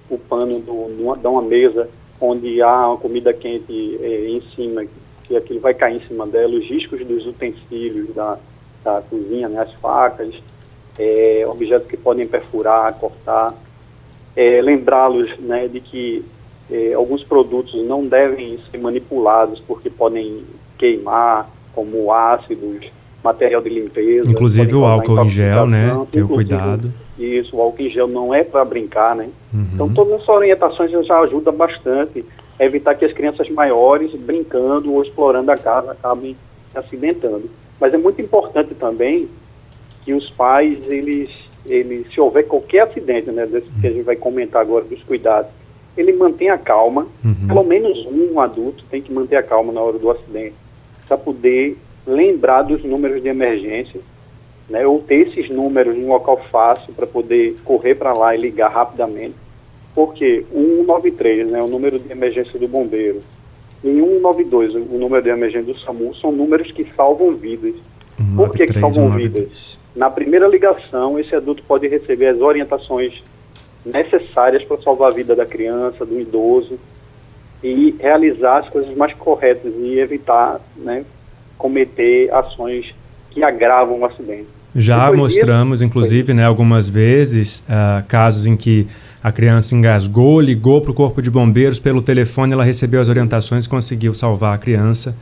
o 0.10 0.18
pano 0.18 0.60
do, 0.60 1.16
de 1.18 1.28
uma 1.28 1.42
mesa 1.42 1.90
onde 2.22 2.62
há 2.62 2.90
uma 2.90 2.98
comida 2.98 3.34
quente 3.34 4.00
é, 4.02 4.30
em 4.30 4.42
cima, 4.56 4.86
que 5.24 5.36
aquilo 5.36 5.60
vai 5.60 5.74
cair 5.74 5.98
em 5.98 6.08
cima 6.08 6.26
dela, 6.28 6.54
os 6.54 6.66
riscos 6.66 7.06
dos 7.06 7.26
utensílios 7.26 8.14
da, 8.14 8.38
da 8.84 9.02
cozinha, 9.02 9.50
né, 9.50 9.62
as 9.62 9.74
facas, 9.74 10.34
é, 10.98 11.46
objetos 11.48 11.88
que 11.88 11.98
podem 11.98 12.28
perfurar, 12.28 12.94
cortar, 12.96 13.54
é, 14.36 14.62
lembrá-los 14.62 15.38
né, 15.40 15.68
de 15.68 15.80
que 15.80 16.26
é, 16.70 16.94
alguns 16.94 17.24
produtos 17.24 17.74
não 17.86 18.06
devem 18.06 18.60
ser 18.70 18.78
manipulados 18.78 19.60
porque 19.68 19.90
podem 19.90 20.44
queimar, 20.78 21.50
como 21.74 22.12
ácidos, 22.12 22.86
material 23.24 23.62
de 23.62 23.70
limpeza. 23.70 24.30
Inclusive 24.30 24.76
o 24.76 24.86
álcool 24.86 25.24
em 25.24 25.30
gel, 25.30 25.68
né? 25.68 26.08
Ter 26.12 26.24
o 26.24 26.28
cuidado. 26.28 26.92
Isso, 27.18 27.56
o 27.56 27.62
álcool 27.62 27.82
em 27.82 27.90
gel 27.90 28.08
não 28.08 28.34
é 28.34 28.44
para 28.44 28.64
brincar, 28.64 29.16
né? 29.16 29.30
Uhum. 29.54 29.68
Então 29.74 29.90
todas 29.90 30.14
essas 30.14 30.30
orientações 30.30 30.92
já 31.06 31.20
ajudam 31.20 31.54
bastante 31.54 32.24
a 32.60 32.66
evitar 32.66 32.96
que 32.96 33.06
as 33.06 33.14
crianças 33.14 33.50
maiores, 33.50 34.14
brincando 34.16 34.94
ou 34.94 35.04
explorando 35.04 35.52
a 35.52 35.58
casa, 35.58 35.92
acabem 35.92 36.36
se 36.72 36.78
acidentando. 36.78 37.50
Mas 37.80 37.94
é 37.94 37.98
muito 37.98 38.22
importante 38.22 38.74
também 38.76 39.28
que 40.08 40.14
os 40.14 40.30
pais, 40.30 40.80
eles, 40.88 41.30
eles 41.66 42.08
se 42.14 42.22
houver 42.22 42.48
qualquer 42.48 42.84
acidente, 42.84 43.30
né, 43.30 43.46
desse 43.46 43.68
que 43.82 43.88
a 43.88 43.92
gente 43.92 44.06
vai 44.06 44.16
comentar 44.16 44.62
agora 44.62 44.86
dos 44.86 45.04
cuidados, 45.04 45.52
ele 45.98 46.14
mantenha 46.14 46.54
a 46.54 46.58
calma, 46.58 47.06
uhum. 47.26 47.46
pelo 47.46 47.64
menos 47.66 48.06
um 48.06 48.40
adulto 48.40 48.86
tem 48.90 49.02
que 49.02 49.12
manter 49.12 49.36
a 49.36 49.44
calma 49.44 49.74
na 49.74 49.82
hora 49.82 50.00
do 50.00 50.10
acidente, 50.10 50.56
para 51.06 51.18
poder 51.18 51.78
lembrar 52.08 52.62
dos 52.62 52.86
números 52.86 53.22
de 53.22 53.28
emergência 53.28 54.00
né, 54.70 54.88
ou 54.88 55.02
ter 55.02 55.28
esses 55.28 55.50
números 55.50 55.98
em 55.98 56.06
um 56.06 56.08
local 56.08 56.38
fácil 56.50 56.94
para 56.94 57.06
poder 57.06 57.58
correr 57.66 57.96
para 57.96 58.14
lá 58.14 58.34
e 58.34 58.40
ligar 58.40 58.72
rapidamente. 58.72 59.36
Porque 59.94 60.46
o 60.54 60.86
193, 60.86 61.52
né, 61.52 61.62
o 61.62 61.68
número 61.68 62.00
de 62.00 62.10
emergência 62.10 62.58
do 62.58 62.68
bombeiro, 62.68 63.22
e 63.84 63.88
192, 63.88 64.74
o 64.74 64.98
número 64.98 65.22
de 65.22 65.30
emergência 65.30 65.74
do 65.74 65.78
SAMU, 65.82 66.16
são 66.16 66.32
números 66.32 66.72
que 66.72 66.88
salvam 66.96 67.34
vidas. 67.34 67.76
193, 68.18 68.36
Por 68.36 68.52
que, 68.52 68.66
que 68.66 68.74
salvam 68.74 69.12
192. 69.12 69.34
vidas? 69.34 69.80
Na 69.96 70.10
primeira 70.10 70.48
ligação, 70.48 71.20
esse 71.20 71.36
adulto 71.36 71.64
pode 71.68 71.88
receber 71.88 72.28
as 72.28 72.42
orientações 72.42 73.24
necessárias 73.86 74.64
para 74.64 74.78
salvar 74.82 75.12
a 75.12 75.14
vida 75.14 75.36
da 75.36 75.46
criança, 75.46 76.06
do 76.06 76.20
idoso, 76.20 76.78
e 77.64 77.96
realizar 78.00 78.60
as 78.60 78.70
coisas 78.70 78.96
mais 78.96 79.14
corretas 79.14 79.74
e 79.76 80.00
evitar 80.00 80.60
né, 80.78 81.04
cometer 81.58 82.32
ações 82.32 82.94
que 83.32 83.44
agravam 83.44 84.00
o 84.00 84.06
acidente. 84.06 84.48
Já 84.76 85.10
Depois 85.10 85.34
mostramos, 85.34 85.80
disso, 85.80 85.86
inclusive, 85.86 86.34
né, 86.34 86.46
algumas 86.46 86.88
vezes, 86.90 87.64
uh, 87.68 88.06
casos 88.08 88.46
em 88.46 88.56
que 88.56 88.88
a 89.24 89.32
criança 89.32 89.76
engasgou, 89.76 90.40
ligou 90.40 90.82
para 90.82 90.92
o 90.92 90.94
corpo 90.94 91.22
de 91.22 91.32
bombeiros 91.32 91.80
pelo 91.80 92.02
telefone, 92.02 92.54
ela 92.54 92.64
recebeu 92.64 93.02
as 93.02 93.10
orientações 93.10 93.66
e 93.66 93.70
conseguiu 93.70 94.14
salvar 94.14 94.54
a 94.54 94.58
criança. 94.58 95.18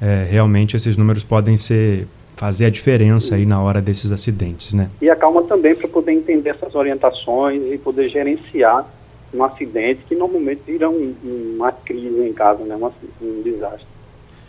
É, 0.00 0.26
realmente 0.28 0.76
esses 0.76 0.96
números 0.96 1.22
podem 1.22 1.56
ser 1.56 2.06
fazer 2.36 2.66
a 2.66 2.70
diferença 2.70 3.34
aí 3.34 3.46
na 3.46 3.62
hora 3.62 3.80
desses 3.80 4.10
acidentes, 4.12 4.72
né? 4.72 4.90
E 5.00 5.08
a 5.08 5.16
calma 5.16 5.42
também 5.42 5.74
para 5.74 5.88
poder 5.88 6.12
entender 6.12 6.50
essas 6.50 6.74
orientações 6.74 7.62
e 7.72 7.78
poder 7.78 8.08
gerenciar 8.08 8.86
um 9.32 9.42
acidente 9.44 10.02
que 10.06 10.14
normalmente 10.14 10.62
vira 10.66 10.90
um, 10.90 11.14
uma 11.56 11.72
crise 11.72 12.28
em 12.28 12.32
casa, 12.32 12.64
né? 12.64 12.76
um 13.20 13.42
desastre. 13.42 13.86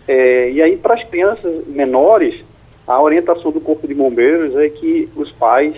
É, 0.08 0.52
e 0.52 0.62
aí 0.62 0.76
para 0.76 0.96
as 0.96 1.04
crianças 1.06 1.66
menores 1.68 2.44
a 2.86 3.02
orientação 3.02 3.52
do 3.52 3.62
Corpo 3.62 3.88
de 3.88 3.94
Bombeiros 3.94 4.56
é 4.58 4.68
que 4.70 5.10
os 5.16 5.32
pais, 5.32 5.76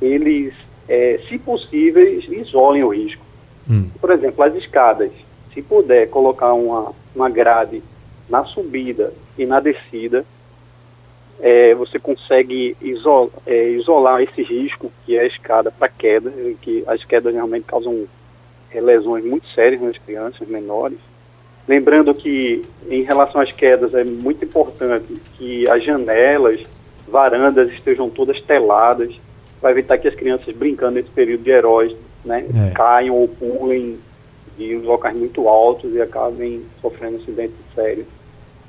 eles, 0.00 0.52
é, 0.88 1.18
se 1.28 1.38
possíveis, 1.38 2.26
isolem 2.28 2.84
o 2.84 2.88
risco. 2.88 3.24
Hum. 3.68 3.88
Por 4.00 4.10
exemplo, 4.10 4.44
as 4.44 4.54
escadas. 4.54 5.10
Se 5.54 5.62
puder 5.62 6.08
colocar 6.10 6.52
uma, 6.52 6.92
uma 7.14 7.30
grade 7.30 7.82
na 8.28 8.44
subida 8.44 9.12
e 9.38 9.46
na 9.46 9.60
descida, 9.60 10.24
é, 11.40 11.74
você 11.74 11.98
consegue 11.98 12.76
isolar, 12.80 13.30
é, 13.46 13.68
isolar 13.70 14.22
esse 14.22 14.42
risco 14.42 14.90
que 15.04 15.16
é 15.16 15.20
a 15.20 15.26
escada 15.26 15.70
para 15.70 15.88
queda, 15.88 16.32
que 16.60 16.84
as 16.86 17.04
quedas 17.04 17.34
realmente 17.34 17.64
causam 17.64 18.06
é, 18.72 18.80
lesões 18.80 19.24
muito 19.24 19.46
sérias 19.48 19.80
nas 19.80 19.98
crianças 19.98 20.46
menores. 20.48 20.98
Lembrando 21.66 22.14
que, 22.14 22.64
em 22.90 23.02
relação 23.02 23.40
às 23.40 23.50
quedas, 23.50 23.94
é 23.94 24.04
muito 24.04 24.44
importante 24.44 25.06
que 25.36 25.68
as 25.68 25.82
janelas, 25.82 26.60
varandas 27.08 27.70
estejam 27.72 28.10
todas 28.10 28.40
teladas, 28.42 29.14
para 29.60 29.70
evitar 29.70 29.96
que 29.96 30.06
as 30.06 30.14
crianças 30.14 30.54
brincando 30.54 30.96
nesse 30.96 31.08
período 31.08 31.42
de 31.42 31.50
heróis 31.50 31.96
né, 32.22 32.44
é. 32.68 32.74
caiam 32.74 33.16
ou 33.16 33.26
pulem 33.26 33.98
de 34.58 34.76
locais 34.76 35.16
muito 35.16 35.48
altos 35.48 35.94
e 35.94 36.02
acabem 36.02 36.62
sofrendo 36.82 37.16
acidentes 37.16 37.56
sérios. 37.74 38.06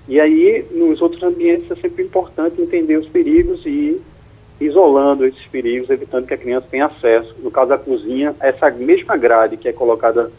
E 0.08 0.20
aí, 0.20 0.66
nos 0.72 1.02
outros 1.02 1.24
ambientes, 1.24 1.70
é 1.72 1.76
sempre 1.76 2.04
importante 2.04 2.62
entender 2.62 2.98
os 2.98 3.08
perigos 3.08 3.66
e 3.66 4.00
isolando 4.60 5.26
esses 5.26 5.46
perigos, 5.48 5.90
evitando 5.90 6.28
que 6.28 6.34
a 6.34 6.38
criança 6.38 6.68
tenha 6.70 6.86
acesso. 6.86 7.36
No 7.40 7.52
caso 7.52 7.70
da 7.70 7.78
cozinha, 7.78 8.36
essa 8.40 8.70
mesma 8.70 9.18
grade 9.18 9.58
que 9.58 9.68
é 9.68 9.74
colocada 9.74 10.32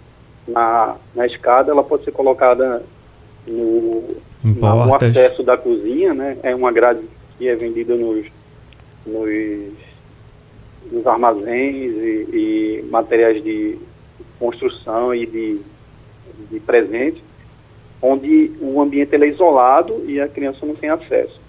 na, 0.46 0.96
na 1.14 1.26
escada, 1.26 1.72
ela 1.72 1.82
pode 1.82 2.04
ser 2.04 2.12
colocada 2.12 2.82
no, 3.46 4.04
na, 4.42 4.86
no 4.86 4.94
acesso 4.94 5.42
da 5.42 5.56
cozinha, 5.56 6.14
né? 6.14 6.38
É 6.42 6.54
uma 6.54 6.72
grade 6.72 7.00
que 7.36 7.48
é 7.48 7.54
vendida 7.54 7.94
nos, 7.94 8.26
nos, 9.04 9.72
nos 10.90 11.06
armazéns 11.06 11.92
e, 11.96 12.28
e, 12.32 12.88
materiais 12.90 13.42
de 13.42 13.78
construção 14.38 15.14
e 15.14 15.26
de, 15.26 15.60
de 16.50 16.60
presente, 16.60 17.22
onde 18.00 18.52
o 18.60 18.80
ambiente 18.80 19.14
é 19.14 19.28
isolado 19.28 20.04
e 20.06 20.20
a 20.20 20.28
criança 20.28 20.64
não 20.64 20.74
tem 20.74 20.90
acesso. 20.90 21.40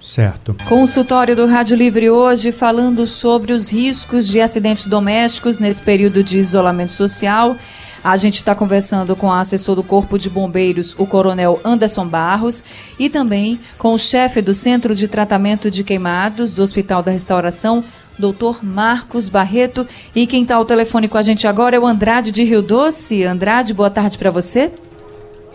Certo. 0.00 0.54
Consultório 0.68 1.34
do 1.34 1.46
Rádio 1.46 1.76
Livre 1.76 2.10
hoje 2.10 2.52
falando 2.52 3.06
sobre 3.06 3.52
os 3.52 3.72
riscos 3.72 4.28
de 4.28 4.40
acidentes 4.40 4.86
domésticos 4.86 5.58
nesse 5.58 5.82
período 5.82 6.22
de 6.22 6.38
isolamento 6.38 6.92
social. 6.92 7.56
A 8.04 8.14
gente 8.14 8.36
está 8.36 8.54
conversando 8.54 9.16
com 9.16 9.26
o 9.26 9.32
assessor 9.32 9.74
do 9.74 9.82
Corpo 9.82 10.16
de 10.16 10.30
Bombeiros, 10.30 10.94
o 10.96 11.06
Coronel 11.06 11.60
Anderson 11.64 12.06
Barros, 12.06 12.62
e 13.00 13.10
também 13.10 13.58
com 13.78 13.92
o 13.94 13.98
chefe 13.98 14.40
do 14.40 14.54
Centro 14.54 14.94
de 14.94 15.08
Tratamento 15.08 15.68
de 15.68 15.82
Queimados 15.82 16.52
do 16.52 16.62
Hospital 16.62 17.02
da 17.02 17.10
Restauração, 17.10 17.82
doutor 18.16 18.62
Marcos 18.62 19.28
Barreto. 19.28 19.84
E 20.14 20.24
quem 20.24 20.42
está 20.42 20.54
ao 20.54 20.64
telefone 20.64 21.08
com 21.08 21.18
a 21.18 21.22
gente 21.22 21.48
agora 21.48 21.74
é 21.74 21.80
o 21.80 21.86
Andrade 21.86 22.30
de 22.30 22.44
Rio 22.44 22.62
Doce. 22.62 23.24
Andrade, 23.24 23.74
boa 23.74 23.90
tarde 23.90 24.16
para 24.16 24.30
você. 24.30 24.70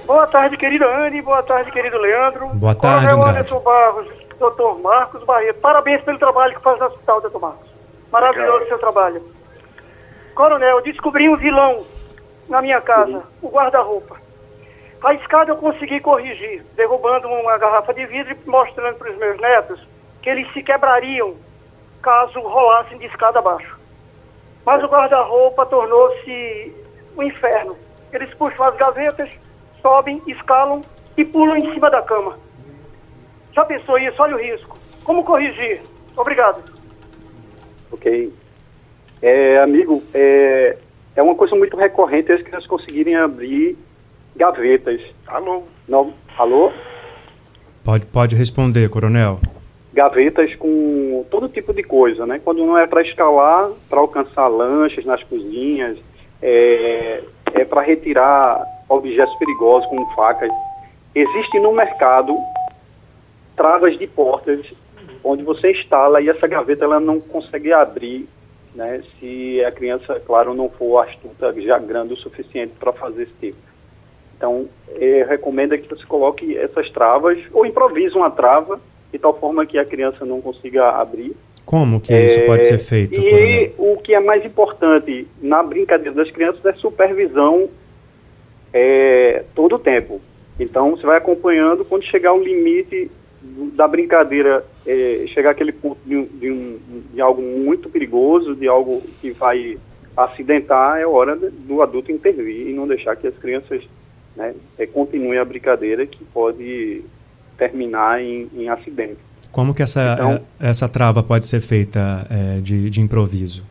Boa 0.05 0.27
tarde, 0.27 0.57
querido 0.57 0.85
Anne. 0.85 1.21
Boa 1.21 1.43
tarde, 1.43 1.71
querido 1.71 1.97
Leandro. 1.97 2.47
Boa 2.47 2.75
tarde, 2.75 3.07
Coronel. 3.07 3.29
Anderson 3.29 3.59
Barros 3.59 4.21
doutor 4.41 4.79
Marcos 4.79 5.23
Barreto. 5.23 5.59
Parabéns 5.59 6.01
pelo 6.01 6.17
trabalho 6.17 6.55
que 6.55 6.61
faz 6.61 6.79
no 6.79 6.87
hospital, 6.87 7.21
doutor 7.21 7.39
Marcos. 7.39 7.69
Maravilhoso 8.11 8.65
o 8.65 8.67
seu 8.67 8.79
trabalho. 8.79 9.23
Coronel, 10.33 10.81
descobri 10.81 11.29
um 11.29 11.37
vilão 11.37 11.85
na 12.49 12.61
minha 12.61 12.81
casa, 12.81 13.23
o 13.41 13.49
guarda-roupa. 13.49 14.17
A 15.03 15.13
escada 15.13 15.51
eu 15.51 15.57
consegui 15.57 15.99
corrigir, 15.99 16.63
derrubando 16.75 17.27
uma 17.27 17.57
garrafa 17.57 17.93
de 17.93 18.05
vidro 18.05 18.33
e 18.33 18.49
mostrando 18.49 18.97
para 18.97 19.11
os 19.11 19.17
meus 19.17 19.39
netos 19.39 19.87
que 20.21 20.29
eles 20.29 20.51
se 20.53 20.61
quebrariam 20.63 21.35
caso 22.01 22.39
rolassem 22.39 22.97
de 22.97 23.05
escada 23.05 23.39
abaixo. 23.39 23.79
Mas 24.65 24.83
o 24.83 24.87
guarda-roupa 24.87 25.65
tornou-se 25.67 26.75
um 27.15 27.23
inferno. 27.23 27.77
Eles 28.11 28.33
puxam 28.33 28.65
as 28.65 28.75
gavetas, 28.75 29.29
sobem, 29.81 30.21
escalam 30.27 30.81
e 31.17 31.25
pulam 31.25 31.57
em 31.57 31.73
cima 31.73 31.89
da 31.89 32.01
cama. 32.01 32.37
Já 33.53 33.65
pensou 33.65 33.97
isso? 33.97 34.21
Olha 34.21 34.35
o 34.35 34.39
risco. 34.39 34.77
Como 35.03 35.23
corrigir? 35.23 35.81
Obrigado. 36.15 36.63
Ok. 37.91 38.33
É, 39.21 39.59
amigo, 39.59 40.01
é, 40.13 40.77
é 41.15 41.21
uma 41.21 41.35
coisa 41.35 41.55
muito 41.55 41.75
recorrente 41.77 42.31
as 42.31 42.41
crianças 42.41 42.67
conseguirem 42.67 43.15
abrir 43.15 43.77
gavetas. 44.35 45.01
Alô? 45.27 45.63
Não, 45.87 46.13
alô? 46.37 46.71
Pode, 47.83 48.05
pode 48.05 48.35
responder, 48.35 48.89
coronel. 48.89 49.39
Gavetas 49.93 50.55
com 50.55 51.25
todo 51.29 51.49
tipo 51.49 51.73
de 51.73 51.83
coisa, 51.83 52.25
né? 52.25 52.39
Quando 52.43 52.65
não 52.65 52.77
é 52.77 52.87
para 52.87 53.01
escalar, 53.01 53.69
para 53.89 53.99
alcançar 53.99 54.47
lanches 54.47 55.03
nas 55.03 55.21
cozinhas, 55.23 55.97
é, 56.41 57.23
é 57.53 57.65
para 57.65 57.81
retirar 57.81 58.63
objetos 58.91 59.35
perigosos 59.37 59.87
como 59.89 60.05
facas. 60.13 60.51
Existe 61.15 61.59
no 61.59 61.71
mercado 61.71 62.37
travas 63.55 63.97
de 63.97 64.07
portas 64.07 64.65
onde 65.23 65.43
você 65.43 65.71
instala 65.71 66.21
e 66.21 66.29
essa 66.29 66.47
gaveta 66.47 66.83
ela 66.83 66.99
não 66.99 67.19
consegue 67.19 67.71
abrir, 67.71 68.27
né? 68.73 69.01
Se 69.19 69.63
a 69.63 69.71
criança, 69.71 70.19
claro, 70.25 70.53
não 70.53 70.69
for 70.69 70.99
astuta 70.99 71.53
já 71.61 71.77
grande 71.77 72.13
o 72.13 72.17
suficiente 72.17 72.73
para 72.79 72.91
fazer 72.91 73.23
esse 73.23 73.33
tipo. 73.39 73.57
Então, 74.35 74.67
é, 74.95 75.25
recomenda 75.29 75.77
que 75.77 75.87
você 75.87 76.03
coloque 76.05 76.57
essas 76.57 76.89
travas 76.89 77.37
ou 77.53 77.65
improvise 77.65 78.15
uma 78.15 78.31
trava 78.31 78.79
de 79.11 79.19
tal 79.19 79.37
forma 79.37 79.65
que 79.65 79.77
a 79.77 79.85
criança 79.85 80.25
não 80.25 80.41
consiga 80.41 80.89
abrir. 80.89 81.35
Como 81.65 82.01
que 82.01 82.13
é, 82.13 82.25
isso 82.25 82.45
pode 82.45 82.65
ser 82.65 82.79
feito? 82.79 83.13
E 83.13 83.69
coronel? 83.69 83.73
o 83.77 83.97
que 84.01 84.15
é 84.15 84.19
mais 84.19 84.43
importante 84.43 85.27
na 85.41 85.61
brincadeira 85.61 86.15
das 86.15 86.31
crianças 86.31 86.65
é 86.65 86.73
supervisão 86.73 87.69
é, 88.73 89.43
todo 89.55 89.75
o 89.75 89.79
tempo. 89.79 90.21
Então, 90.59 90.91
você 90.91 91.05
vai 91.05 91.17
acompanhando 91.17 91.83
quando 91.85 92.03
chegar 92.03 92.33
o 92.33 92.43
limite 92.43 93.09
da 93.73 93.87
brincadeira, 93.87 94.63
é, 94.85 95.25
chegar 95.27 95.51
aquele 95.51 95.71
ponto 95.71 95.97
de, 96.05 96.23
de, 96.25 96.51
um, 96.51 96.79
de 97.13 97.21
algo 97.21 97.41
muito 97.41 97.89
perigoso, 97.89 98.55
de 98.55 98.67
algo 98.67 99.01
que 99.19 99.31
vai 99.31 99.77
acidentar, 100.15 100.99
é 100.99 101.05
hora 101.05 101.35
do 101.35 101.81
adulto 101.81 102.11
intervir 102.11 102.67
e 102.67 102.73
não 102.73 102.87
deixar 102.87 103.15
que 103.15 103.27
as 103.27 103.35
crianças 103.37 103.81
né, 104.35 104.53
é, 104.77 104.85
continue 104.85 105.37
a 105.37 105.45
brincadeira 105.45 106.05
que 106.05 106.23
pode 106.25 107.03
terminar 107.57 108.21
em, 108.21 108.49
em 108.55 108.69
acidente. 108.69 109.17
Como 109.51 109.73
que 109.73 109.83
essa, 109.83 110.13
então, 110.13 110.41
é, 110.59 110.69
essa 110.69 110.87
trava 110.87 111.21
pode 111.21 111.45
ser 111.45 111.61
feita 111.61 112.25
é, 112.29 112.59
de, 112.61 112.89
de 112.89 113.01
improviso? 113.01 113.65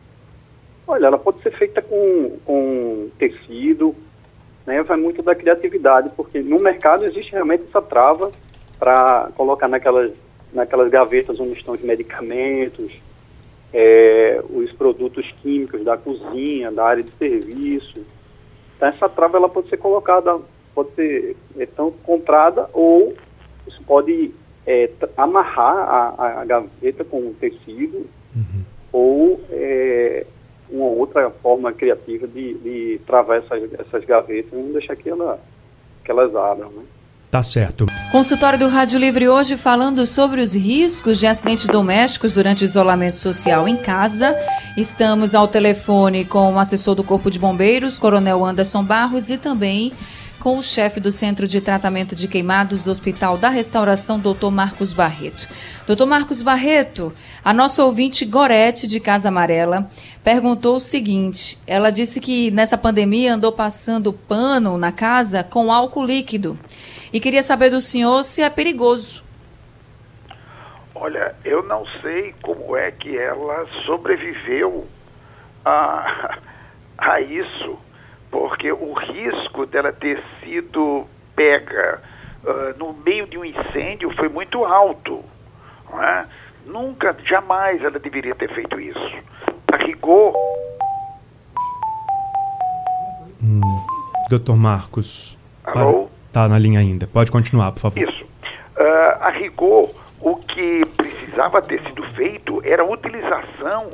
Olha, 0.87 1.07
ela 1.07 1.17
pode 1.17 1.41
ser 1.41 1.51
feita 1.51 1.81
com, 1.81 2.37
com 2.45 3.09
tecido, 3.17 3.95
né, 4.65 4.83
vai 4.83 4.97
muito 4.97 5.21
da 5.21 5.35
criatividade, 5.35 6.11
porque 6.15 6.39
no 6.39 6.59
mercado 6.59 7.05
existe 7.05 7.31
realmente 7.31 7.63
essa 7.67 7.81
trava 7.81 8.31
para 8.79 9.29
colocar 9.35 9.67
naquelas, 9.67 10.11
naquelas 10.53 10.89
gavetas 10.89 11.39
onde 11.39 11.53
estão 11.53 11.73
os 11.73 11.81
medicamentos, 11.81 12.99
é, 13.73 14.41
os 14.49 14.71
produtos 14.73 15.29
químicos 15.41 15.83
da 15.83 15.97
cozinha, 15.97 16.71
da 16.71 16.85
área 16.85 17.03
de 17.03 17.11
serviço. 17.11 18.05
Então 18.75 18.89
essa 18.89 19.07
trava 19.07 19.37
ela 19.37 19.49
pode 19.49 19.69
ser 19.69 19.77
colocada, 19.77 20.39
pode 20.73 20.91
ser 20.95 21.35
é, 21.57 21.65
tanto 21.65 21.97
comprada 22.03 22.69
ou 22.73 23.15
você 23.65 23.77
pode 23.85 24.31
é, 24.65 24.89
amarrar 25.17 25.77
a, 25.77 26.41
a, 26.41 26.45
gaveta 26.45 27.03
com 27.03 27.19
um 27.19 27.33
tecido 27.33 28.07
uhum. 28.35 28.63
ou 28.91 29.41
é, 29.49 30.25
uma 30.71 30.85
outra 30.85 31.29
forma 31.29 31.71
criativa 31.73 32.27
de, 32.27 32.53
de 32.55 33.01
travar 33.05 33.39
essas, 33.39 33.73
essas 33.73 34.05
gavetas 34.05 34.51
e 34.53 34.55
não 34.55 34.71
deixar 34.71 34.95
que, 34.95 35.09
ela, 35.09 35.39
que 36.03 36.11
elas 36.11 36.35
abram. 36.35 36.69
Né? 36.69 36.83
Tá 37.31 37.41
certo. 37.41 37.85
Consultório 38.11 38.59
do 38.59 38.67
Rádio 38.67 38.99
Livre 38.99 39.29
hoje 39.29 39.55
falando 39.55 40.05
sobre 40.05 40.41
os 40.41 40.53
riscos 40.53 41.17
de 41.17 41.27
acidentes 41.27 41.65
domésticos 41.65 42.33
durante 42.33 42.63
o 42.63 42.65
isolamento 42.65 43.15
social 43.15 43.67
em 43.69 43.77
casa. 43.77 44.35
Estamos 44.75 45.33
ao 45.33 45.47
telefone 45.47 46.25
com 46.25 46.53
o 46.53 46.59
assessor 46.59 46.93
do 46.93 47.05
Corpo 47.05 47.31
de 47.31 47.39
Bombeiros, 47.39 47.97
Coronel 47.97 48.45
Anderson 48.45 48.83
Barros, 48.83 49.29
e 49.29 49.37
também 49.37 49.93
com 50.41 50.57
o 50.57 50.63
chefe 50.63 50.99
do 50.99 51.11
Centro 51.11 51.47
de 51.47 51.61
Tratamento 51.61 52.15
de 52.15 52.27
Queimados 52.27 52.81
do 52.81 52.89
Hospital 52.89 53.37
da 53.37 53.47
Restauração, 53.47 54.19
Dr. 54.19 54.49
Marcos 54.49 54.91
Barreto. 54.91 55.47
Dr. 55.85 56.05
Marcos 56.07 56.41
Barreto, 56.41 57.13
a 57.45 57.53
nossa 57.53 57.85
ouvinte 57.85 58.25
Gorete, 58.25 58.87
de 58.87 58.99
Casa 58.99 59.27
Amarela, 59.27 59.87
perguntou 60.23 60.77
o 60.77 60.79
seguinte: 60.79 61.59
ela 61.67 61.91
disse 61.91 62.19
que 62.19 62.49
nessa 62.49 62.75
pandemia 62.75 63.35
andou 63.35 63.51
passando 63.51 64.11
pano 64.11 64.79
na 64.79 64.91
casa 64.91 65.43
com 65.43 65.71
álcool 65.71 66.03
líquido 66.03 66.57
e 67.13 67.19
queria 67.19 67.43
saber 67.43 67.69
do 67.69 67.79
senhor 67.79 68.23
se 68.23 68.41
é 68.41 68.49
perigoso. 68.49 69.23
Olha, 70.95 71.35
eu 71.45 71.61
não 71.61 71.85
sei 72.01 72.33
como 72.41 72.75
é 72.75 72.89
que 72.89 73.15
ela 73.15 73.67
sobreviveu 73.85 74.87
a, 75.63 76.39
a 76.97 77.21
isso, 77.21 77.77
porque 78.31 78.71
o 78.71 78.93
risco 78.93 79.65
dela 79.65 79.91
ter 79.91 80.23
sido 80.39 81.05
pega 81.35 82.01
uh, 82.43 82.77
no 82.79 82.93
meio 82.93 83.27
de 83.27 83.37
um 83.37 83.43
incêndio 83.43 84.09
foi 84.15 84.29
muito 84.29 84.63
alto. 84.63 85.23
É? 85.93 86.25
Nunca, 86.65 87.15
jamais 87.25 87.83
ela 87.83 87.99
deveria 87.99 88.33
ter 88.33 88.49
feito 88.53 88.79
isso. 88.79 89.17
A 89.71 89.75
rigor. 89.77 90.33
Hum, 93.43 93.61
Doutor 94.29 94.55
Marcos. 94.55 95.37
Alô? 95.65 96.07
Está 96.27 96.47
na 96.47 96.57
linha 96.57 96.79
ainda. 96.79 97.05
Pode 97.07 97.29
continuar, 97.29 97.73
por 97.73 97.79
favor. 97.79 97.99
Isso. 97.99 98.23
Uh, 98.23 99.21
a 99.21 99.29
rigor, 99.31 99.91
o 100.21 100.37
que 100.37 100.85
precisava 100.85 101.61
ter 101.61 101.81
sido 101.83 102.03
feito 102.13 102.61
era 102.63 102.83
a 102.83 102.85
utilização 102.85 103.89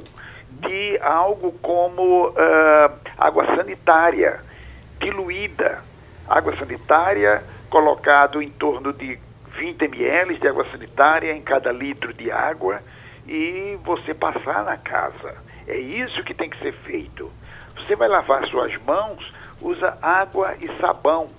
de 0.61 0.99
algo 1.01 1.51
como 1.61 2.27
uh, 2.29 2.99
água 3.17 3.45
sanitária 3.55 4.39
diluída. 4.99 5.81
Água 6.27 6.55
sanitária 6.57 7.43
colocado 7.69 8.41
em 8.41 8.49
torno 8.49 8.91
de 8.93 9.17
20 9.57 9.81
ml 9.85 10.37
de 10.37 10.47
água 10.47 10.67
sanitária 10.69 11.33
em 11.33 11.41
cada 11.41 11.71
litro 11.71 12.13
de 12.13 12.31
água 12.31 12.81
e 13.27 13.77
você 13.83 14.13
passar 14.13 14.63
na 14.63 14.77
casa. 14.77 15.35
É 15.67 15.77
isso 15.77 16.23
que 16.23 16.33
tem 16.33 16.49
que 16.49 16.59
ser 16.59 16.73
feito. 16.73 17.31
Você 17.75 17.95
vai 17.95 18.07
lavar 18.07 18.45
suas 18.47 18.75
mãos, 18.83 19.33
usa 19.61 19.97
água 20.01 20.55
e 20.59 20.67
sabão 20.79 21.29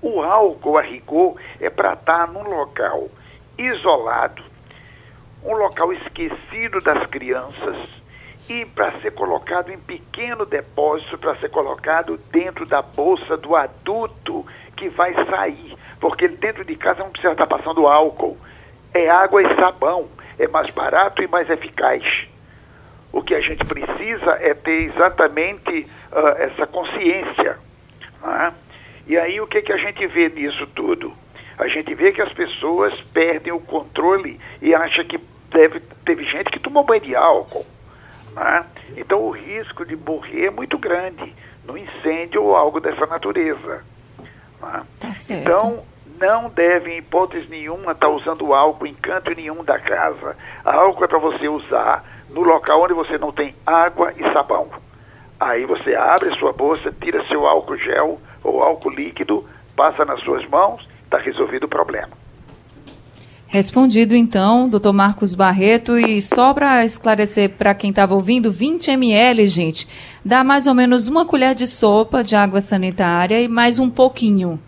o 0.00 0.22
álcool 0.22 0.78
a 0.78 0.82
rigor 0.82 1.36
é 1.60 1.68
para 1.68 1.94
estar 1.94 2.28
num 2.28 2.42
local 2.42 3.08
isolado, 3.56 4.42
um 5.42 5.54
local 5.54 5.92
esquecido 5.92 6.80
das 6.80 7.04
crianças 7.06 7.97
e 8.48 8.64
para 8.64 8.92
ser 9.00 9.12
colocado 9.12 9.70
em 9.70 9.78
pequeno 9.78 10.46
depósito, 10.46 11.18
para 11.18 11.36
ser 11.36 11.50
colocado 11.50 12.16
dentro 12.30 12.64
da 12.64 12.80
bolsa 12.80 13.36
do 13.36 13.54
adulto 13.54 14.46
que 14.76 14.88
vai 14.88 15.12
sair, 15.26 15.76
porque 16.00 16.24
ele 16.24 16.36
dentro 16.36 16.64
de 16.64 16.74
casa 16.76 17.02
não 17.02 17.10
precisa 17.10 17.32
estar 17.32 17.46
passando 17.46 17.86
álcool, 17.86 18.38
é 18.94 19.10
água 19.10 19.42
e 19.42 19.54
sabão, 19.56 20.08
é 20.38 20.48
mais 20.48 20.70
barato 20.70 21.22
e 21.22 21.28
mais 21.28 21.50
eficaz. 21.50 22.02
O 23.12 23.22
que 23.22 23.34
a 23.34 23.40
gente 23.40 23.64
precisa 23.64 24.38
é 24.40 24.54
ter 24.54 24.82
exatamente 24.82 25.86
uh, 26.12 26.28
essa 26.38 26.66
consciência. 26.66 27.58
Não 28.22 28.34
é? 28.34 28.52
E 29.06 29.16
aí 29.16 29.40
o 29.40 29.46
que, 29.46 29.62
que 29.62 29.72
a 29.72 29.76
gente 29.76 30.06
vê 30.06 30.28
nisso 30.28 30.66
tudo? 30.68 31.12
A 31.58 31.66
gente 31.66 31.94
vê 31.94 32.12
que 32.12 32.22
as 32.22 32.32
pessoas 32.32 32.98
perdem 33.12 33.52
o 33.52 33.60
controle 33.60 34.38
e 34.62 34.74
acham 34.74 35.04
que 35.04 35.18
deve, 35.50 35.80
teve 36.04 36.24
gente 36.24 36.50
que 36.50 36.60
tomou 36.60 36.84
banho 36.84 37.00
de 37.00 37.16
álcool. 37.16 37.66
Né? 38.38 38.64
Então 38.96 39.20
o 39.20 39.30
risco 39.30 39.84
de 39.84 39.96
morrer 39.96 40.46
é 40.46 40.50
muito 40.50 40.78
grande 40.78 41.34
no 41.64 41.76
incêndio 41.76 42.42
ou 42.42 42.56
algo 42.56 42.80
dessa 42.80 43.06
natureza. 43.06 43.84
Né? 44.62 44.80
Tá 45.00 45.10
então 45.30 45.84
não 46.20 46.48
deve, 46.50 46.90
em 46.90 46.98
hipótese 46.98 47.48
nenhuma, 47.48 47.92
estar 47.92 48.06
tá 48.06 48.08
usando 48.08 48.52
álcool 48.52 48.86
em 48.86 48.94
canto 48.94 49.32
nenhum 49.34 49.62
da 49.62 49.78
casa. 49.78 50.36
álcool 50.64 51.04
é 51.04 51.08
para 51.08 51.18
você 51.18 51.48
usar 51.48 52.04
no 52.28 52.42
local 52.42 52.82
onde 52.82 52.92
você 52.92 53.16
não 53.16 53.32
tem 53.32 53.54
água 53.64 54.12
e 54.16 54.32
sabão. 54.32 54.68
Aí 55.38 55.64
você 55.64 55.94
abre 55.94 56.30
a 56.30 56.36
sua 56.36 56.52
bolsa, 56.52 56.92
tira 57.00 57.24
seu 57.26 57.46
álcool 57.46 57.76
gel 57.76 58.20
ou 58.42 58.62
álcool 58.62 58.90
líquido, 58.90 59.48
passa 59.76 60.04
nas 60.04 60.20
suas 60.22 60.44
mãos, 60.48 60.86
está 61.04 61.18
resolvido 61.18 61.64
o 61.64 61.68
problema. 61.68 62.10
Respondido 63.50 64.14
então, 64.14 64.68
doutor 64.68 64.92
Marcos 64.92 65.34
Barreto, 65.34 65.98
e 65.98 66.20
só 66.20 66.52
para 66.52 66.84
esclarecer 66.84 67.48
para 67.48 67.74
quem 67.74 67.88
estava 67.88 68.14
ouvindo, 68.14 68.52
20 68.52 68.90
ml, 68.90 69.46
gente, 69.46 69.88
dá 70.22 70.44
mais 70.44 70.66
ou 70.66 70.74
menos 70.74 71.08
uma 71.08 71.24
colher 71.24 71.54
de 71.54 71.66
sopa 71.66 72.22
de 72.22 72.36
água 72.36 72.60
sanitária 72.60 73.40
e 73.40 73.48
mais 73.48 73.78
um 73.78 73.88
pouquinho. 73.88 74.60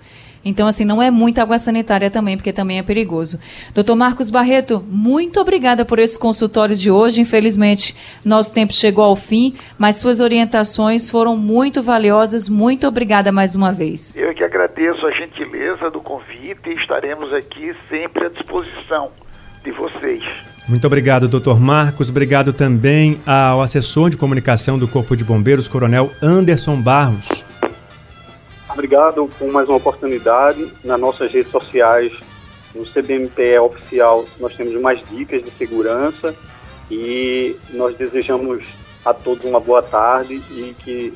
Então, 0.45 0.67
assim, 0.67 0.85
não 0.85 1.03
é 1.03 1.11
muita 1.11 1.43
água 1.43 1.59
sanitária 1.59 2.11
também, 2.11 2.37
porque 2.37 2.53
também 2.53 2.79
é 2.79 2.83
perigoso. 2.83 3.39
Doutor 3.75 3.95
Marcos 3.95 4.31
Barreto, 4.31 4.85
muito 4.89 5.41
obrigada 5.41 5.85
por 5.85 5.99
esse 5.99 6.19
consultório 6.19 6.75
de 6.75 6.91
hoje. 6.91 7.21
Infelizmente, 7.21 7.95
nosso 8.25 8.53
tempo 8.53 8.73
chegou 8.73 9.05
ao 9.05 9.17
fim, 9.17 9.55
mas 9.79 9.97
suas 9.97 10.21
orientações 10.21 11.11
foram 11.11 11.37
muito 11.37 11.83
valiosas. 11.83 12.49
Muito 12.49 12.87
obrigada 12.87 13.31
mais 13.31 13.55
uma 13.55 13.71
vez. 13.71 14.17
Eu 14.17 14.35
que 14.35 14.43
agradeço 14.43 15.07
a 15.07 15.11
gentileza 15.11 15.91
do 15.91 16.01
convite 16.01 16.69
e 16.69 16.75
estaremos 16.75 17.33
aqui 17.33 17.75
sempre 17.89 18.27
à 18.27 18.29
disposição 18.31 19.11
de 19.63 19.71
vocês. 19.73 20.23
Muito 20.69 20.87
obrigado, 20.87 21.29
doutor 21.29 21.59
Marcos. 21.59 22.11
Obrigado 22.11 22.53
também 22.53 23.21
ao 23.27 23.61
assessor 23.61 24.09
de 24.09 24.17
comunicação 24.17 24.79
do 24.79 24.87
Corpo 24.87 25.17
de 25.17 25.25
Bombeiros, 25.25 25.67
Coronel 25.67 26.11
Anderson 26.23 26.81
Barros. 26.81 27.45
Obrigado 28.73 29.29
por 29.39 29.51
mais 29.51 29.69
uma 29.69 29.79
oportunidade. 29.79 30.73
Nas 30.85 31.01
nossas 31.01 31.33
redes 31.33 31.51
sociais, 31.51 32.13
no 32.75 32.85
CBMPE 32.85 33.59
oficial, 33.59 34.25
nós 34.39 34.55
temos 34.55 34.81
mais 34.81 35.01
dicas 35.09 35.43
de 35.43 35.51
segurança 35.51 36.35
e 36.91 37.57
nós 37.71 37.97
desejamos 37.97 38.65
a 39.05 39.13
todos 39.13 39.45
uma 39.45 39.61
boa 39.61 39.83
tarde 39.83 40.35
e 40.51 40.75
que 40.79 41.13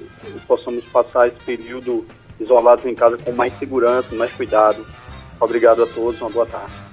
possamos 0.47 0.85
passar 0.85 1.29
esse 1.29 1.39
período 1.45 2.05
isolados 2.41 2.85
em 2.87 2.95
casa 2.95 3.19
com 3.19 3.33
mais 3.33 3.57
segurança, 3.59 4.15
mais 4.15 4.33
cuidado. 4.33 4.85
Obrigado 5.41 5.83
a 5.83 5.87
todos, 5.87 6.21
uma 6.21 6.31
boa 6.31 6.47
tarde. 6.47 6.84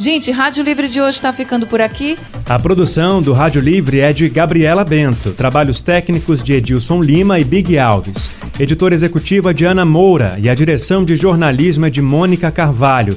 Gente, 0.00 0.30
Rádio 0.30 0.62
Livre 0.62 0.86
de 0.86 1.00
hoje 1.00 1.16
está 1.16 1.32
ficando 1.32 1.66
por 1.66 1.80
aqui. 1.80 2.16
A 2.48 2.56
produção 2.56 3.20
do 3.20 3.32
Rádio 3.32 3.60
Livre 3.60 3.98
é 3.98 4.12
de 4.12 4.28
Gabriela 4.28 4.84
Bento, 4.84 5.32
trabalhos 5.32 5.80
técnicos 5.80 6.40
de 6.40 6.52
Edilson 6.52 7.02
Lima 7.02 7.40
e 7.40 7.44
Big 7.44 7.76
Alves, 7.76 8.30
editora 8.60 8.94
executiva 8.94 9.52
de 9.52 9.64
Ana 9.64 9.84
Moura 9.84 10.38
e 10.40 10.48
a 10.48 10.54
direção 10.54 11.04
de 11.04 11.16
jornalismo 11.16 11.84
é 11.84 11.90
de 11.90 12.00
Mônica 12.00 12.48
Carvalho. 12.52 13.14